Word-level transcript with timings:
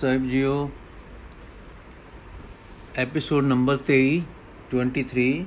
ਸਾਹਿਬ 0.00 0.22
ਜੀਓ 0.22 0.70
episode 2.96 3.44
number 3.44 3.78
23 3.90 4.20
23 4.72 5.44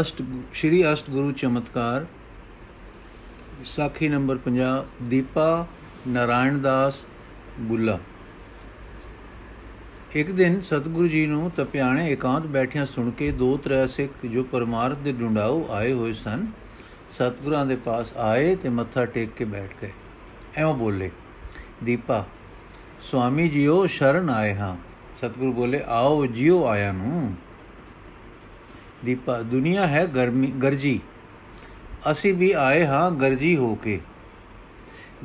ਅਸ਼ਟ, 0.00 0.22
ਸ਼੍ਰੀ 0.54 0.92
ਅਸ਼ਟ 0.92 1.10
ਗੁਰੂ 1.10 1.32
ਚਮਤਕਾਰ 1.32 2.06
ਸਾਖੀ 3.64 4.08
ਨੰਬਰ 4.08 4.38
50 4.38 4.84
ਦੀਪਾ 5.02 5.66
ਨਾਰਾਇਣ 6.08 6.58
ਦਾਸ 6.58 7.00
ਬੁੱਲਾ। 7.60 7.98
ਇੱਕ 10.12 10.30
ਦਿਨ 10.30 10.60
ਸਤਿਗੁਰੂ 10.60 11.08
ਜੀ 11.08 11.26
ਨੂੰ 11.26 11.50
ਤਪਿਆਣੇ 11.50 12.12
ਇਕਾਂਤ 12.12 12.46
ਬੈਠਿਆਂ 12.46 12.86
ਸੁਣ 12.86 13.10
ਕੇ 13.10 13.32
ਦੋ 13.32 13.56
ਤਰੇ 13.56 13.86
ਸਿੱਖ 13.86 14.26
ਜੋ 14.26 14.44
ਪਰਮਾਰਥ 14.44 14.98
ਦੇ 14.98 15.12
ਡੁੰਡਾਉ 15.12 15.66
ਆਏ 15.70 15.92
ਹੋਏ 15.92 16.12
ਸਨ, 16.12 16.46
ਸਤਿਗੁਰਾਂ 17.10 17.66
ਦੇ 17.66 17.76
ਪਾਸ 17.76 18.16
ਆਏ 18.16 18.56
ਤੇ 18.56 18.68
ਮੱਥਾ 18.68 19.04
ਟੇਕ 19.04 19.30
ਕੇ 19.30 19.44
ਬੈਠ 19.44 19.70
ਗਏ। 19.82 19.92
ਐਵੇਂ 20.56 20.74
ਬੋਲੇ, 20.74 21.10
ਦੀਪਾ 21.84 22.26
ਸੁਆਮੀ 23.00 23.48
ਜੀਓ, 23.48 23.86
ਸ਼ਰਨ 23.86 24.30
ਆਏ 24.30 24.54
ਹਾਂ। 24.54 24.76
ਸਤਿਗੁਰੂ 25.16 25.52
ਬੋਲੇ, 25.52 25.82
ਆਓ 25.86 26.26
ਜਿਉ 26.26 26.64
ਆਇਆ 26.64 26.92
ਨੂੰ। 26.92 27.34
ਦੀਪਾ, 29.04 29.42
ਦੁਨੀਆ 29.42 29.86
ਹੈ 29.86 30.06
ਗਰਮੀ, 30.06 30.46
ਗਰਜੀ। 30.46 31.00
ਅਸੀਂ 32.12 32.34
ਵੀ 32.34 32.52
ਆਏ 32.52 32.86
ਹਾਂ 32.86 33.10
ਗਰਜੀ 33.10 33.56
ਹੋ 33.56 33.74
ਕੇ। 33.74 34.00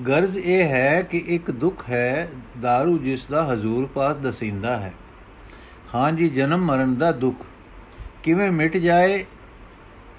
ਗਰਜ਼ 0.08 0.38
ਇਹ 0.38 0.64
ਹੈ 0.64 1.02
ਕਿ 1.02 1.18
ਇੱਕ 1.18 1.52
ਦੁੱਖ 1.52 1.90
ਹੈ 1.90 2.30
दारू 2.64 2.98
ਜਿਸ 2.98 3.26
ਦਾ 3.26 3.54
ਹਜ਼ੂਰ 3.54 3.86
ਪਾਸ 3.86 4.16
ਦਸਿੰਦਾ 4.16 4.80
ਹੈ। 4.80 4.94
ਹਾਂ 5.96 6.12
ਜੀ, 6.12 6.30
ਜਨਮ 6.30 6.66
ਮਰਨ 6.66 6.96
ਦਾ 6.96 7.12
ਦੁੱਖ। 7.12 7.46
ਕਿਵੇਂ 8.24 8.52
ਮਿਟ 8.52 8.78
ਜਾਏ? 8.78 9.26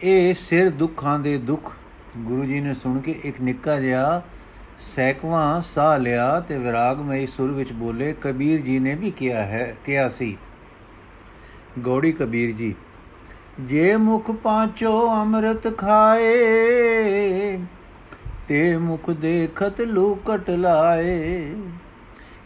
ਇਹ 0.02 0.34
ਸਿਰ 0.34 0.70
ਦੁੱਖਾਂ 0.70 1.18
ਦੇ 1.18 1.38
ਦੁੱਖ। 1.38 1.76
ਗੁਰੂ 2.18 2.44
ਜੀ 2.44 2.60
ਨੇ 2.60 2.74
ਸੁਣ 2.74 3.00
ਕੇ 3.00 3.12
ਇੱਕ 3.24 3.40
ਨਿੱਕਾ 3.40 3.80
ਜਿਹਾ 3.80 4.22
ਸੈਕਵਾਂ 4.82 5.62
ਸਾਹ 5.62 5.98
ਲਿਆ 5.98 6.40
ਤੇ 6.40 6.58
ਵਿਰਾਗਮਈ 6.58 7.26
ਸੁਰ 7.26 7.50
ਵਿੱਚ 7.50 7.72
ਬੋਲੇ, 7.72 8.12
ਕਬੀਰ 8.20 8.60
ਜੀ 8.60 8.78
ਨੇ 8.78 8.94
ਵੀ 8.94 9.10
ਕਿਹਾ 9.10 9.42
ਹੈ, 9.42 9.74
ਕਿਹਾ 9.84 10.08
ਸੀ। 10.08 10.36
ਗੋੜੀ 11.78 12.12
ਕਬੀਰ 12.12 12.56
ਜੀ, 12.56 12.74
ਜੇ 13.60 13.96
ਮੁਖ 13.96 14.30
ਪਾਚੋ 14.30 15.08
ਅੰਮ੍ਰਿਤ 15.10 15.78
ਖਾਏ, 15.78 17.58
ਤੇ 18.48 18.76
ਮੁਖ 18.76 19.10
ਦੇਖਤ 19.10 19.80
ਲੂਕਟ 19.80 20.50
ਲਾਏ। 20.50 21.54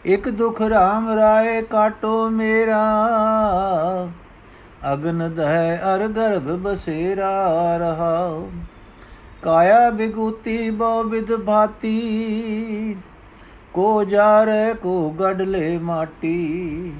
ਇੱਕ 0.05 0.29
ਦੁਖ 0.29 0.61
ਰਾਮ 0.61 1.09
ਰਾਏ 1.09 1.61
ਕਾਟੋ 1.61 2.29
ਮੇਰਾ, 2.29 2.83
ਅਗਨ 4.93 5.33
ਦਹਿ 5.33 5.77
ਅਰ 5.85 6.07
ਗਰਭ 6.07 6.55
ਬਸੇਰਾ 6.59 7.77
ਰਹਾ। 7.77 8.41
ਕਾਇਆ 9.43 9.89
ਬਿਗੂਤੀ 9.89 10.69
ਬੋ 10.71 11.03
ਵਿਦ 11.03 11.35
ਭਾਤੀ, 11.37 12.95
ਕੋ 13.73 14.03
ਜਾਰੇ 14.03 14.73
ਕੋ 14.73 15.09
ਗੜਲੇ 15.19 15.77
ਮਾਟੀ। 15.77 16.93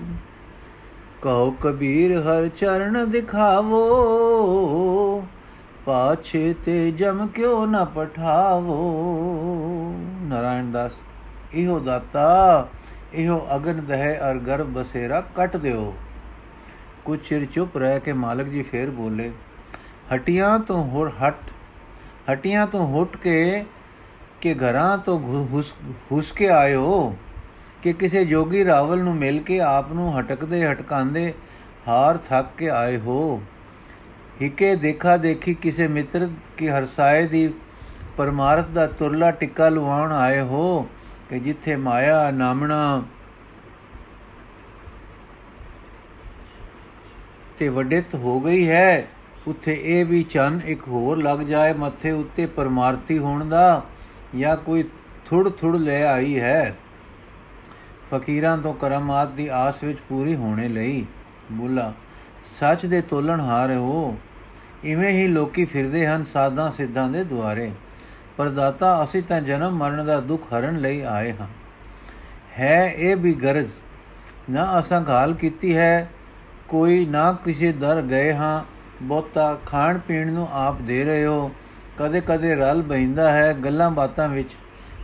ਕਹੋ 1.22 1.50
ਕਬੀਰ 1.62 2.12
ਹਰ 2.22 2.48
ਚਰਨ 2.58 3.10
ਦਿਖਾਵੋ, 3.10 3.82
ਪਾਛੇ 5.86 6.54
ਤੇ 6.66 6.92
ਜਮ 6.92 7.26
ਕਿਉ 7.28 7.66
ਨ 7.66 7.84
ਪਠਾਵੋ। 7.96 8.78
ਨਾਰਾਇਣ 10.24 10.72
ਦਾਸ, 10.72 10.92
ਇਹੋ 11.54 11.80
ਦਾਤਾ, 11.80 12.68
ਇਹੋ 13.14 13.42
ਅਗਨ 13.56 13.82
ਦਹਿ 13.86 14.18
ਅਰ 14.22 14.38
ਗਰਭ 14.38 14.68
ਬਸੇਰਾ 14.70 15.22
ਕੱਟ 15.36 15.58
ਦਿਓ। 15.58 15.94
ਕੁਛ 17.06 17.28
ਚਿਰ 17.30 17.46
ਚੁੱਪ 17.46 17.78
ਰਹਿ 17.78 18.00
ਕੇ 18.00 18.14
ਮਾਲਕ 18.16 18.48
ਜੀ 18.48 18.64
ਫੇਰ 18.64 18.90
ਬੋਲੇ, 18.92 19.32
ਹਟੀਆਂ 20.16 20.58
ਤੋਂ 20.60 20.84
ਹੋਰ 20.86 21.12
ਹਟ 21.22 21.40
ਹਟੀਆਂ 22.32 22.66
ਤੋਂ 22.68 22.86
ਹੁੱਟ 22.88 23.18
ਕੇ 23.18 23.66
ਕਿ 24.42 24.54
ਘਰਾਂ 24.56 24.98
ਤੋਂ 24.98 25.20
ਹੁਸ 26.12 26.32
ਕੇ 26.32 26.50
ਆਇਓ 26.50 27.16
ਕਿ 27.84 27.94
ਕਿਸੇ 27.94 28.24
ਜੋਗੀ 28.26 28.64
ਰਾਵਲ 28.66 29.00
ਨੂੰ 29.00 29.16
ਮਿਲ 29.16 29.40
ਕੇ 29.44 29.60
ਆਪ 29.62 29.92
ਨੂੰ 29.94 30.20
ਹਟਕਦੇ 30.20 30.66
ਹਟਕਾਂਦੇ 30.66 31.34
ਹਾਰ 31.88 32.18
ਥੱਕ 32.18 32.48
ਕੇ 32.58 32.70
ਆਏ 32.70 32.98
ਹੋ। 32.98 33.42
ਹਿਕੇ 34.42 34.76
ਦੇਖਾ 34.76 35.18
ਦੇਖੀ 35.18 35.54
ਕਿਸੇ 35.54 35.88
ਮਿੱਤਰ 35.88 36.30
ਕੀ 36.58 36.70
ਹਰਸਾਏ 36.70 37.28
ਦੀ 37.28 37.50
ਪਰਮਾਰਥ 38.18 38.68
ਦਾ 38.68 38.88
ਤੁਰਲਾ 38.88 39.32
ਟਿੱਕਾ 39.32 39.70
ਲਵਾਉਣ 39.70 40.12
ਆਏ 40.12 40.40
ਹੋ 40.42 40.82
ਕਿ 41.30 41.40
ਜਿੱਥੇ 41.40 41.76
ਮਾਇਆ, 41.76 42.32
ਨਾਮਣਾ 42.32 43.04
ਤੇ 47.58 47.70
ਵੱਡਿਤ 47.70 48.16
ਹੋ 48.16 48.40
ਗਈ 48.40 48.68
ਹੈ 48.70 49.08
ਉੱਥੇ 49.48 49.80
ਇਹ 49.84 50.06
ਵੀ 50.06 50.24
ਚੰਨ 50.24 50.60
ਇੱਕ 50.66 50.88
ਹੋਰ 50.88 51.24
ਲੱਗ 51.24 51.40
ਜਾਏ, 51.40 51.74
ਮੱਥੇ 51.74 52.12
ਉੱਤੇ 52.12 52.46
ਪਰਮਾਰਥੀ 52.46 53.18
ਹੋਣ 53.18 53.50
ਦਾ 53.50 53.84
ਜਾਂ 54.36 54.58
ਕੋਈ 54.58 54.84
ਥੁੜ 55.26 55.50
ਥੁੜ 55.50 55.76
ਲੈ 55.78 56.04
ਆਈ 56.04 56.40
ਹੈ। 56.40 56.76
ਫਕੀਰਾਂ 58.12 58.58
ਤੋਂ 58.58 58.74
ਕਰਮਾਤ 58.74 59.28
ਦੀ 59.28 59.48
ਆਸ 59.48 59.84
ਵਿੱਚ 59.84 60.00
ਪੂਰੀ 60.10 60.36
ਹੋਣੇ 60.36 60.68
ਲਈ 60.68 61.06
ਬੁੱਲਾ, 61.52 61.94
ਸੱਚ 62.60 62.86
ਦੇ 62.86 63.02
ਤੋਲਣ 63.02 63.40
ਹਾਰ 63.40 63.72
ਹੋ। 63.72 64.18
ਇਵੇਂ 64.84 65.12
ਹੀ 65.12 65.28
ਲੋਕੀ 65.28 65.66
ਫਿਰਦੇ 65.66 66.08
ਹਨ 66.08 66.24
ਸਾਧਾਂ 66.24 66.72
ਸਿੱਧਾਂ 66.72 67.10
ਦੇ 67.10 67.24
ਦੁਆਰੇ। 67.24 67.72
ਪਰ 68.38 68.50
ਦਾਤਾ 68.50 69.04
ਅਸੀਂ 69.04 69.24
ਤਾਂ 69.24 69.42
ਜਨਮ 69.42 69.78
ਮਰਨ 69.78 70.06
ਦਾ 70.06 70.20
ਦੁੱਖ 70.20 70.44
ਹਰਨ 70.44 70.78
ਲਈ 70.78 71.02
ਆਏ 71.02 71.34
ਹਾਂ। 71.34 71.48
ਹੈ 72.60 72.94
ਇਹ 72.98 73.16
ਵੀ 73.16 73.34
ਗਰਜ, 73.34 73.70
ਨਾ 74.50 74.80
ਅਸਾਂ 74.80 75.02
ਘਾਲ 75.10 75.34
ਕੀਤੀ 75.34 75.78
ਹੈ, 75.78 76.10
ਕੋਈ 76.68 77.06
ਨਾ 77.06 77.32
ਕਿਸੇ 77.34 77.72
ਦਰ 77.72 78.02
ਗਏ 78.02 78.34
ਹਾਂ। 78.34 78.77
ਬਹੁਤਾ 79.02 79.60
ਖਾਣ 79.66 79.98
ਪੀਣ 79.98 80.32
ਨੂੰ 80.32 80.48
ਆਪ 80.52 80.82
ਦੇ 80.82 81.04
ਰਹੇ 81.04 81.26
ਹੋ। 81.26 81.52
ਕਦੇ 81.98 82.22
ਕਦੇ 82.22 82.56
ਰਲ 82.56 82.82
ਬੈਂਦਾ 82.82 83.32
ਹੈ 83.34 83.54
ਗੱਲਾਂ 83.54 83.92
ਬਾਤਾਂ 83.92 84.30
ਵਿੱਚ 84.30 84.58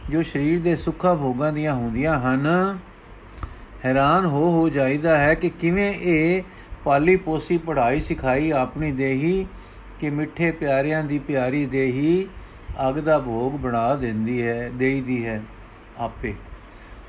ਜੋ 0.10 0.24
ਸਰੀਰ 0.24 0.60
ਦੇ 0.60 0.76
ਸੁੱਖਾ 0.76 1.14
ਭੋਗਾਂ 1.16 1.54
ਦੀਆਂ 1.54 1.74
ਹੁੰਦੀਆਂ 1.74 2.20
ਹਨ। 2.20 2.78
ਹੈਰਾਨ 3.86 4.26
ਹੋ 4.26 4.52
ਹੋ 4.52 4.70
ਜਾਈਦਾ 4.70 5.18
ਹੈ 5.18 5.34
ਕਿ 5.34 5.50
ਕਿਵੇਂ 5.50 5.94
ਇਹ 5.94 6.44
ਪਾਲੀ 6.84 7.16
ਪੋਸੀ 7.16 7.58
ਪੜ੍ਹਾਈ 7.58 8.00
ਸਿਖਾਈ 8.02 8.52
ਆਪਣੀ 8.52 8.92
ਦੇਹੀ 8.92 9.46
ਕਿ 10.00 10.10
ਮਿੱਠੇ 10.10 10.52
ਪਿਆਰਿਆਂ 10.52 11.04
ਦੀ 11.04 11.20
ਪਿਆਰੀ 11.20 11.66
ਦੇਹੀ 11.66 12.28
ਅਗ 12.90 12.96
ਦਾ 12.96 13.20
ਭੋਗ 13.20 13.54
ਬਣਾ 13.54 13.96
ਦਿੰਦੀ 13.96 14.48
ਹੈ, 14.48 14.70
ਦੇਈਦੀ 14.74 15.26
ਹੈ 15.26 15.42
ਆਪੇ। 15.98 16.34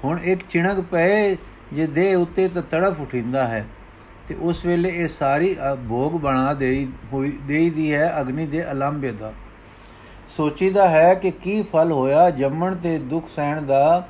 ਹੁਣ 0.04 0.18
ਇੱਕ 0.18 0.40
ਚਿਣਕ 0.50 0.80
ਪਏ 0.80 1.36
ਜੇ 1.72 1.86
ਦੇ 1.86 2.14
ਉੱਤੇ 2.14 2.48
ਤਾਂ 2.48 2.62
ਤੜਫ 2.62 3.00
ਉਠਿੰਦਾ 3.00 3.48
ਹੈ। 3.48 3.66
ਤੇ 4.28 4.34
ਉਸ 4.40 4.64
ਵੇਲੇ 4.66 4.88
ਇਹ 4.90 5.08
ਸਾਰੀ 5.08 5.54
ਭੋਗ 5.88 6.12
ਬਣਾ 6.12 6.52
ਦੇਈ, 6.54 6.86
ਹੋਈ, 7.12 7.30
ਦੇਈਦੀ 7.42 7.94
ਹੈ 7.94 8.20
ਅਗਨੀ 8.20 8.46
ਦੇ 8.46 8.64
ਅਲੰਬੇ 8.72 9.10
ਦਾ। 9.12 9.32
ਸੋਚੀਦਾ 10.36 10.88
ਹੈ 10.88 11.14
ਕਿ 11.14 11.30
ਕੀ 11.32 11.60
ਫਲ 11.62 11.92
ਹੋਇਆ, 11.92 12.30
ਜੰਮਣ 12.30 12.74
ਤੇ 12.74 12.98
ਦੁੱਖ 13.00 13.28
ਸਹਿਣ 13.36 13.62
ਦਾ 13.62 14.06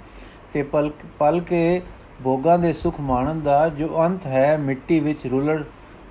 ਤੇ 0.53 0.63
ਪਲ 0.63 0.91
ਪਲ 1.19 1.41
ਕੇ 1.41 1.81
ਭੋਗਾਂ 2.23 2.59
ਦੇ 2.59 2.73
ਸੁਖ 2.73 3.01
ਮਾਣਨ 3.01 3.41
ਦਾ, 3.41 3.69
ਜੋ 3.69 3.89
ਅੰਤ 4.05 4.27
ਹੈ 4.27 4.57
ਮਿੱਟੀ 4.59 5.01
ਵਿੱਚ 5.01 5.27
ਰੁਲਣ 5.27 5.63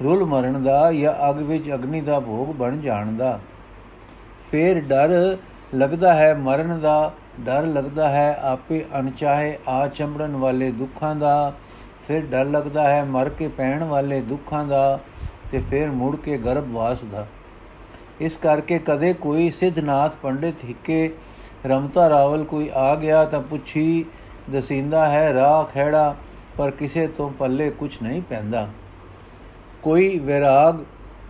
ਰੁਲ 0.04 0.26
ਮਰਨ 0.26 0.64
ਦਾ 0.64 0.92
ਜਾਂ 0.92 1.14
ਅਗ 1.30 1.42
ਵਿੱਚ 1.42 1.74
ਅਗਨੀ 1.74 2.02
ਦਾ 2.02 2.20
ਭੋਗ 2.20 2.56
ਬਣ 2.56 2.78
ਜਾਣ 2.78 3.12
ਦਾ। 3.12 3.40
ਫੇਰ 4.52 4.80
ਡਰ 4.82 5.38
ਲੱਗਦਾ 5.76 6.14
ਹੈ 6.14 6.34
ਮਰਨ 6.36 6.80
ਦਾ, 6.80 7.12
ਡਰ 7.40 7.66
ਲੱਗਦਾ 7.66 8.10
ਹੈ 8.10 8.40
ਆਪੇ 8.44 8.84
ਅਣਚਾਹੇ 9.00 9.58
ਆ 9.68 9.88
ਚੰਬੜਨ 9.88 10.36
ਵਾਲੇ 10.36 10.72
ਦੁੱਖਾਂ 10.72 11.16
ਦਾ 11.16 11.54
ਫਿਰ 12.08 12.26
ਡਰ 12.26 12.46
ਲੱਗਦਾ 12.46 12.88
ਹੈ 12.90 13.04
ਮਰ 13.04 13.30
ਕੇ 13.30 13.48
ਪੈਣ 13.48 13.84
ਵਾਲੇ 13.84 14.20
ਦੁੱਖਾਂ 14.22 14.66
ਦਾ 14.66 15.00
ਤੇ 15.52 15.62
ਫਿਰ 15.62 15.92
ਮੁੜ 15.92 16.16
ਕੇ 16.16 16.38
ਗਰਭਵਾਸ 16.38 17.04
ਦਾ। 17.12 17.26
ਇਸ 18.22 18.38
ਕਰਕੇ 18.38 18.80
ਕਦੇ 18.80 19.14
ਕੋਈ 19.14 19.50
ਸਿੱਧਨਾਥ 19.52 20.16
ਪੰਡਿਤ 20.22 20.64
ਹਿੱਕੇ 20.66 21.14
ਰਮਤਾ 21.66 22.10
ਰਾਵਲ 22.10 22.44
ਕੋਈ 22.44 22.70
ਆ 22.74 22.94
ਗਿਆ 22.96 23.24
ਤਾਂ 23.26 23.42
ਪੁੱਛੀ, 23.42 24.06
ਦਸਿੰਦਾ 24.52 25.06
ਹੈ 25.06 25.34
ਰਾਹ 25.34 25.64
ਖੇੜਾ 25.64 26.16
ਪਰ 26.58 26.72
ਕਿਸੇ 26.72 27.08
ਤੋਂ 27.08 27.30
ਪੱਲੇ 27.30 27.70
ਕੁਝ 27.70 27.92
ਨਹੀਂ 28.04 28.22
ਪੈਂਦਾ। 28.22 28.68
ਕੋਈ 29.84 30.18
ਵਿਰਾਗ 30.20 30.84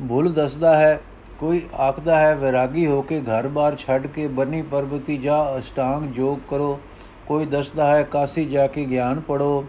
ਭੁੱਲ 0.07 0.31
ਦੱਸਦਾ 0.33 0.75
ਹੈ, 0.75 0.99
ਕੋਈ 1.39 1.61
ਆਖਦਾ 1.79 2.17
ਹੈ 2.19 2.35
ਵਿਰਾਗੀ 2.35 2.85
ਹੋ 2.85 3.01
ਕੇ 3.01 3.21
ਘਰ-ਬਾਰ 3.21 3.75
ਛੱਡ 3.75 4.07
ਕੇ 4.07 4.27
ਬਨੀ 4.27 4.61
ਪਰਬਤੀ 4.61 5.17
ਜਾ 5.17 5.37
ਅਸ਼ਟਾਂਗ 5.57 6.03
ਜੋਗ 6.13 6.39
ਕਰੋ। 6.49 6.79
ਕੋਈ 7.27 7.45
ਦੱਸਦਾ 7.45 7.85
ਹੈ 7.87 8.03
ਕਾਸੀ 8.03 8.45
ਜਾ 8.45 8.67
ਕੇ 8.67 8.85
ਗਿਆਨ 8.85 9.19
ਪੜੋ 9.19 9.65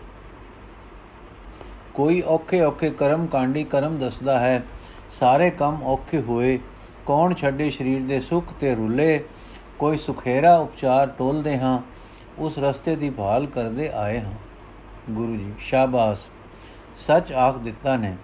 ਕੋਈ 1.94 2.22
ਔਖੇ 2.22 2.60
ਔਖੇ 2.60 2.90
ਕਰਮ 2.90 3.26
ਕਾਂਡੀ 3.26 3.64
ਕਰਮ 3.64 3.98
ਦੱਸਦਾ 3.98 4.40
ਹੈ। 4.40 4.62
ਸਾਰੇ 5.10 5.50
ਕੰਮ 5.50 5.82
ਔਖੇ 5.82 6.20
ਹੋਏ। 6.20 6.58
ਕੌਣ 7.06 7.34
ਛੱਡੇ 7.34 7.70
ਸਰੀਰ 7.70 8.02
ਦੇ 8.02 8.20
ਸੁੱਖ 8.20 8.46
ਤੇ 8.60 8.74
ਰੁੱਲੇ? 8.74 9.24
ਕੋਈ 9.78 9.98
ਸੁਖੇਰਾ 9.98 10.56
ਉਪਚਾਰ 10.56 11.06
ਟੋਲਦੇ 11.06 11.58
ਹਾਂ। 11.58 11.78
ਉਸ 12.38 12.58
ਰਸਤੇ 12.58 12.96
ਦੀ 12.96 13.10
ਭਾਲ 13.10 13.46
ਕਰਦੇ 13.46 13.90
ਆਏ 13.94 14.20
ਹਾਂ। 14.20 14.32
ਗੁਰੂ 15.10 15.36
ਜੀ, 15.36 15.52
ਸ਼ਾਬਾਸ਼। 15.58 16.20
ਸੱਚ 16.96 17.32
ਆਖ 17.32 17.58
ਦਿੱਤਾ 17.58 17.96
ਨੇ। 17.96 18.16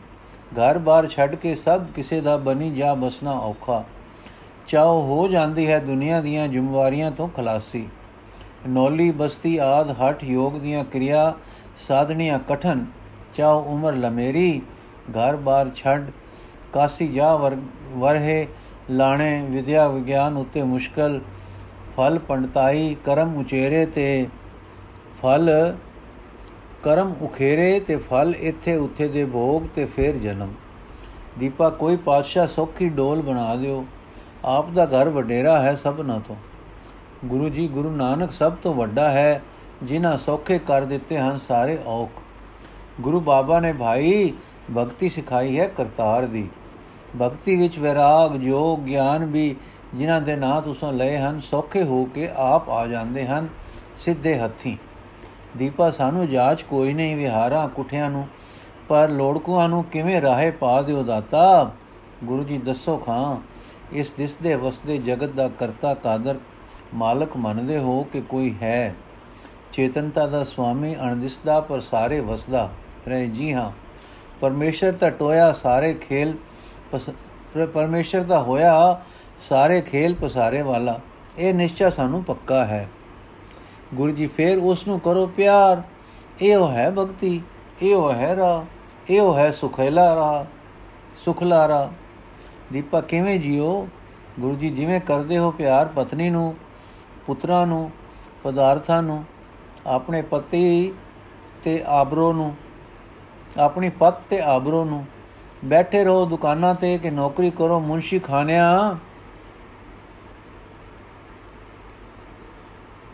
ਘਰ-ਬਾਰ 0.52 1.08
ਛੱਡ 1.08 1.34
ਕੇ 1.34 1.54
ਸਭ 1.54 1.84
ਕਿਸੇ 1.84 2.20
ਦਾ 2.20 2.36
ਬਣੀ 2.36 2.70
ਜਾ 2.70 2.94
ਬਸਣਾ 2.94 3.32
ਔਖਾ। 3.32 3.84
ਚਾਹੋ 4.68 5.02
ਹੋ 5.02 5.28
ਜਾਂਦੀ 5.28 5.70
ਹੈ 5.70 5.78
ਦੁਨੀਆ 5.78 6.20
ਦੀਆਂ 6.20 6.48
ਜ਼ਿੰਮੇਵਾਰੀਆਂ 6.48 7.10
ਤੋਂ 7.10 7.28
ਖਲਾਸੀ। 7.28 7.88
ਨੌਲੀ 8.68 9.10
ਬਸਤੀ 9.10 9.56
ਆਦ 9.56 9.96
ਹਠ 10.00 10.24
ਯੋਗ 10.24 10.52
ਦੀਆਂ 10.52 10.84
ਕਿਰਿਆ 10.84 11.34
ਸਾਧਣੀਆਂ 11.88 12.38
ਕਠਨ। 12.38 12.86
ਚਾਹੋ 13.34 13.62
ਉਮਰ 13.66 13.94
ਲਮੇਰੀ 13.94 14.60
ਘਰ-ਬਾਰ 15.10 15.70
ਛੱਡ 15.74 16.10
ਕਾਸੀ 16.72 17.08
ਜਾ 17.08 17.34
ਵਰਹੇ 17.92 18.46
ਲਾਣੇ, 18.90 19.42
ਵਿਦਿਆ 19.50 19.88
ਵਿਗਿਆਨ 19.88 20.36
ਉਤੇ 20.36 20.62
ਮੁਸ਼ਕਲ, 20.62 21.20
ਫਲ 21.96 22.18
ਪੰਡਤਾਈ 22.18 22.96
ਕਰਮ 23.04 23.36
ਉਚੇਰੇ 23.36 23.84
ਤੇ 23.86 24.26
ਫਲ, 25.22 25.50
ਕਰਮ 26.82 27.14
ਉਖੇਰੇ 27.22 27.78
ਤੇ 27.80 27.96
ਫਲ 27.96 28.34
ਇੱਥੇ 28.40 28.76
ਉੱਥੇ 28.76 29.08
ਦੇ 29.08 29.24
ਭੋਗ 29.24 29.62
ਤੇ 29.74 29.84
ਫੇਰ 29.86 30.16
ਜਨਮ। 30.16 30.52
ਦੀਪਾ, 31.38 31.70
ਕੋਈ 31.70 31.96
ਪਾਤਸ਼ਾਹ 31.96 32.46
ਸੌਖੀ 32.46 32.88
ਡੋਲ 32.88 33.22
ਬਣਾ 33.22 33.54
ਦਿਓ, 33.56 33.84
ਆਪ 34.44 34.70
ਦਾ 34.70 34.86
ਘਰ 34.86 35.08
ਵਡੇਰਾ 35.08 35.60
ਹੈ 35.62 35.74
ਸਭਨਾ 35.74 36.18
ਤੋਂ। 36.28 36.36
ਗੁਰੂ 37.24 37.48
ਜੀ, 37.48 37.68
ਗੁਰੂ 37.68 37.90
ਨਾਨਕ 37.90 38.32
ਸਭ 38.32 38.52
ਤੋਂ 38.52 38.74
ਵੱਡਾ 38.74 39.08
ਹੈ, 39.10 39.42
ਜਿਨ੍ਹਾਂ 39.82 40.16
ਸੌਖੇ 40.18 40.58
ਕਰ 40.58 40.84
ਦਿੱਤੇ 40.84 41.18
ਹਨ 41.18 41.38
ਸਾਰੇ 41.48 41.78
ਔਖ। 41.86 42.10
ਗੁਰੂ 43.00 43.20
ਬਾਬਾ 43.20 43.60
ਨੇ 43.60 43.72
ਭਾਈ 43.72 44.32
ਭਗਤੀ 44.76 45.08
ਸਿਖਾਈ 45.08 45.60
ਹੈ 45.60 45.66
ਕਰਤਾਰ 45.66 46.26
ਦੀ। 46.26 46.48
ਭਗਤੀ 47.22 47.56
ਵਿੱਚ 47.56 47.78
ਵਿਰਾਗ, 47.78 48.36
ਜੋਗ, 48.36 48.78
ਗਿਆਨ 48.78 49.24
ਵੀ 49.24 49.56
ਜਿਨ੍ਹਾਂ 49.94 50.20
ਦੇ 50.20 50.36
ਨਾਂ 50.36 50.62
ਤੁਸੀਂ 50.62 50.92
ਲਏ 50.92 51.16
ਹਨ, 51.16 51.40
ਸੌਖੇ 51.40 51.82
ਹੋ 51.82 52.04
ਕੇ 52.04 52.28
ਆਪ 52.36 52.70
ਆ 52.70 52.86
ਜਾਂਦੇ 52.86 53.26
ਹਨ 53.26 53.48
ਸਿੱਧੇ 53.98 54.38
ਹੱਥੀ। 54.38 54.78
ਦੀਪਾ, 55.56 55.90
ਸਾਨੂੰ 55.90 56.28
ਜਾਚ 56.28 56.62
ਕੋਈ 56.62 56.92
ਨਹੀਂ 56.92 57.16
ਵਿਹਾਰਾਂ, 57.16 57.68
ਕੁਠਿਆਂ 57.68 58.10
ਨੂੰ, 58.10 58.28
ਪਰ 58.88 59.08
ਲੋੜਕੂਆਂ 59.08 59.68
ਨੂੰ 59.68 59.84
ਕਿਵੇਂ 59.84 60.22
ਰਾਹੇ 60.22 60.50
ਪਾ 60.50 60.82
ਦਿਓ 60.82 61.02
ਦਾਤਾ? 61.02 61.70
ਗੁਰੂ 62.24 62.44
ਜੀ, 62.44 62.58
ਦੱਸੋ 62.58 62.96
ਖਾਂ, 62.96 63.36
ਇਸ 63.92 64.12
ਦਿਸਦੇ 64.12 64.54
ਵਸਦੇ 64.54 64.98
ਜਗਤ 64.98 65.28
ਦਾ 65.28 65.48
ਕਰਤਾ 65.48 65.94
ਕਾਦਰ 65.94 66.38
ਮਾਲਕ 66.94 67.36
ਮੰਨਦੇ 67.36 67.78
ਹੋ 67.78 68.02
ਕਿ 68.02 68.20
ਕੋਈ 68.20 68.54
ਹੈ? 68.62 68.94
ਚੇਤਨਤਾ 69.72 70.26
ਦਾ 70.26 70.44
ਸੁਆਮੀ 70.44 70.96
ਅਣਦਿਸਦਾ 70.96 71.60
ਪਰ 71.60 71.80
ਸਾਰੇ 71.80 72.20
ਵਸਦਾ। 72.20 72.70
ਰਹੇ 73.08 73.26
ਜੀ 73.26 73.52
ਹਾਂ। 73.52 73.70
ਪਰਮੇਸ਼ਰ 74.40 74.92
ਤਾਂ 74.92 75.10
ਟੋਇਆ, 75.10 75.52
ਸਾਰੇ 75.52 75.94
ਖੇਲ 75.94 76.34
ਪਰਮੇਸ਼ਰ 77.74 78.22
ਦਾ 78.22 78.42
ਹੋਇਆ, 78.42 79.00
ਸਾਰੇ 79.48 79.80
ਖੇਲ 79.80 80.14
ਪਸਾਰੇ 80.14 80.62
ਵਾਲਾ। 80.62 81.00
ਇਹ 81.38 81.54
ਨਿਸ਼ਚਾ 81.54 81.90
ਸਾਨੂੰ 81.90 82.24
ਪੱਕਾ 82.24 82.64
ਹੈ। 82.64 82.88
ਗੁਰੂ 83.94 84.12
ਜੀ, 84.12 84.26
ਫੇਰ 84.26 84.58
ਉਸ 84.58 84.86
ਨੂੰ 84.86 85.00
ਕਰੋ 85.00 85.26
ਪਿਆਰ। 85.26 85.82
ਇਹੋ 86.42 86.70
ਹੈ 86.70 86.90
ਭਗਤੀ, 86.90 87.40
ਇਹੋ 87.82 88.12
ਹੈ 88.12 88.36
ਰਾ 88.36 88.64
ਇਹੋ 89.10 89.36
ਹੈ 89.36 89.50
ਸੁਖੇਲਾ 89.50 90.14
ਰਾ 90.14 90.46
ਸੁਖਲਾ 91.24 91.68
ਰਾ 91.68 91.90
ਦੀਪਾ, 92.72 93.00
ਕਿਵੇਂ 93.00 93.38
ਜੀਓ? 93.40 93.88
ਗੁਰੂ 94.40 94.56
ਜੀ, 94.56 94.70
ਜਿਵੇਂ 94.70 95.00
ਕਰਦੇ 95.00 95.38
ਹੋ 95.38 95.50
ਪਿਆਰ 95.50 95.86
ਪਤਨੀ 95.86 96.30
ਨੂੰ, 96.30 96.54
ਪੁੱਤਰਾਂ 97.26 97.66
ਨੂੰ, 97.66 97.90
ਪਦਾਰਥਾਂ 98.42 99.02
ਨੂੰ, 99.02 99.24
ਆਪਣੇ 99.86 100.22
ਪਤੀ 100.22 100.92
ਤੇ 101.64 101.82
ਆਬਰੋ 101.86 102.32
ਨੂੰ 102.32 102.56
ਆਪਣੀ 103.58 103.90
ਪਤ 103.90 104.14
ਤੇ 104.20 104.40
ਆਬਰੋ 104.40 104.84
ਨੂੰ। 104.84 105.04
ਬੈਠੇ 105.64 106.04
ਰਹੋ 106.04 106.26
ਦੁਕਾਨਾਂ 106.26 106.74
ਤੇ 106.74 106.98
ਕਿ 106.98 107.10
ਨੌਕਰੀ 107.10 107.50
ਕਰੋ 107.50 107.80
ਮੁੰਸ਼ੀ 107.80 108.18
ਖਾਨਿਆਂ। 108.18 108.94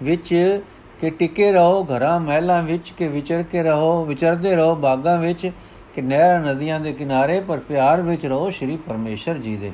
ਵਿੱਚ 0.03 0.61
ਕਿ 1.01 1.11
ਟਿਕੇ 1.11 1.53
ਰਹੋ, 1.53 1.85
ਘਰਾਂ, 1.85 2.21
ਮਹਿਲਾਂ 2.21 2.63
ਵਿੱਚ 2.63 2.91
ਕਿ 2.91 3.09
ਵਿਚਰ 3.09 3.43
ਕੇ 3.43 3.63
ਰਹੋ, 3.63 4.05
ਵਿਚਰਦੇ 4.05 4.57
ਰਹੋ, 4.57 4.75
ਬਾਗਾਂ 4.75 5.19
ਵਿੱਚ 5.19 5.53
ਕਿ 5.95 6.03
ਨਹਿਰਾਂ, 6.03 6.41
ਨਦੀਆਂ 6.41 6.81
ਦੇ 6.81 6.93
ਕਿਨਾਰੇ, 6.93 7.41
ਪਰ 7.41 7.59
ਪਿਆਰ 7.59 8.01
ਵਿੱਚ 8.01 8.27
ਰਹੋ 8.27 8.51
ਸ਼੍ਰੀ 8.51 8.77
ਪਰਮੇਸ਼ਰ 8.77 9.35
ਜੀ 9.35 9.57
ਦੇ। 9.57 9.73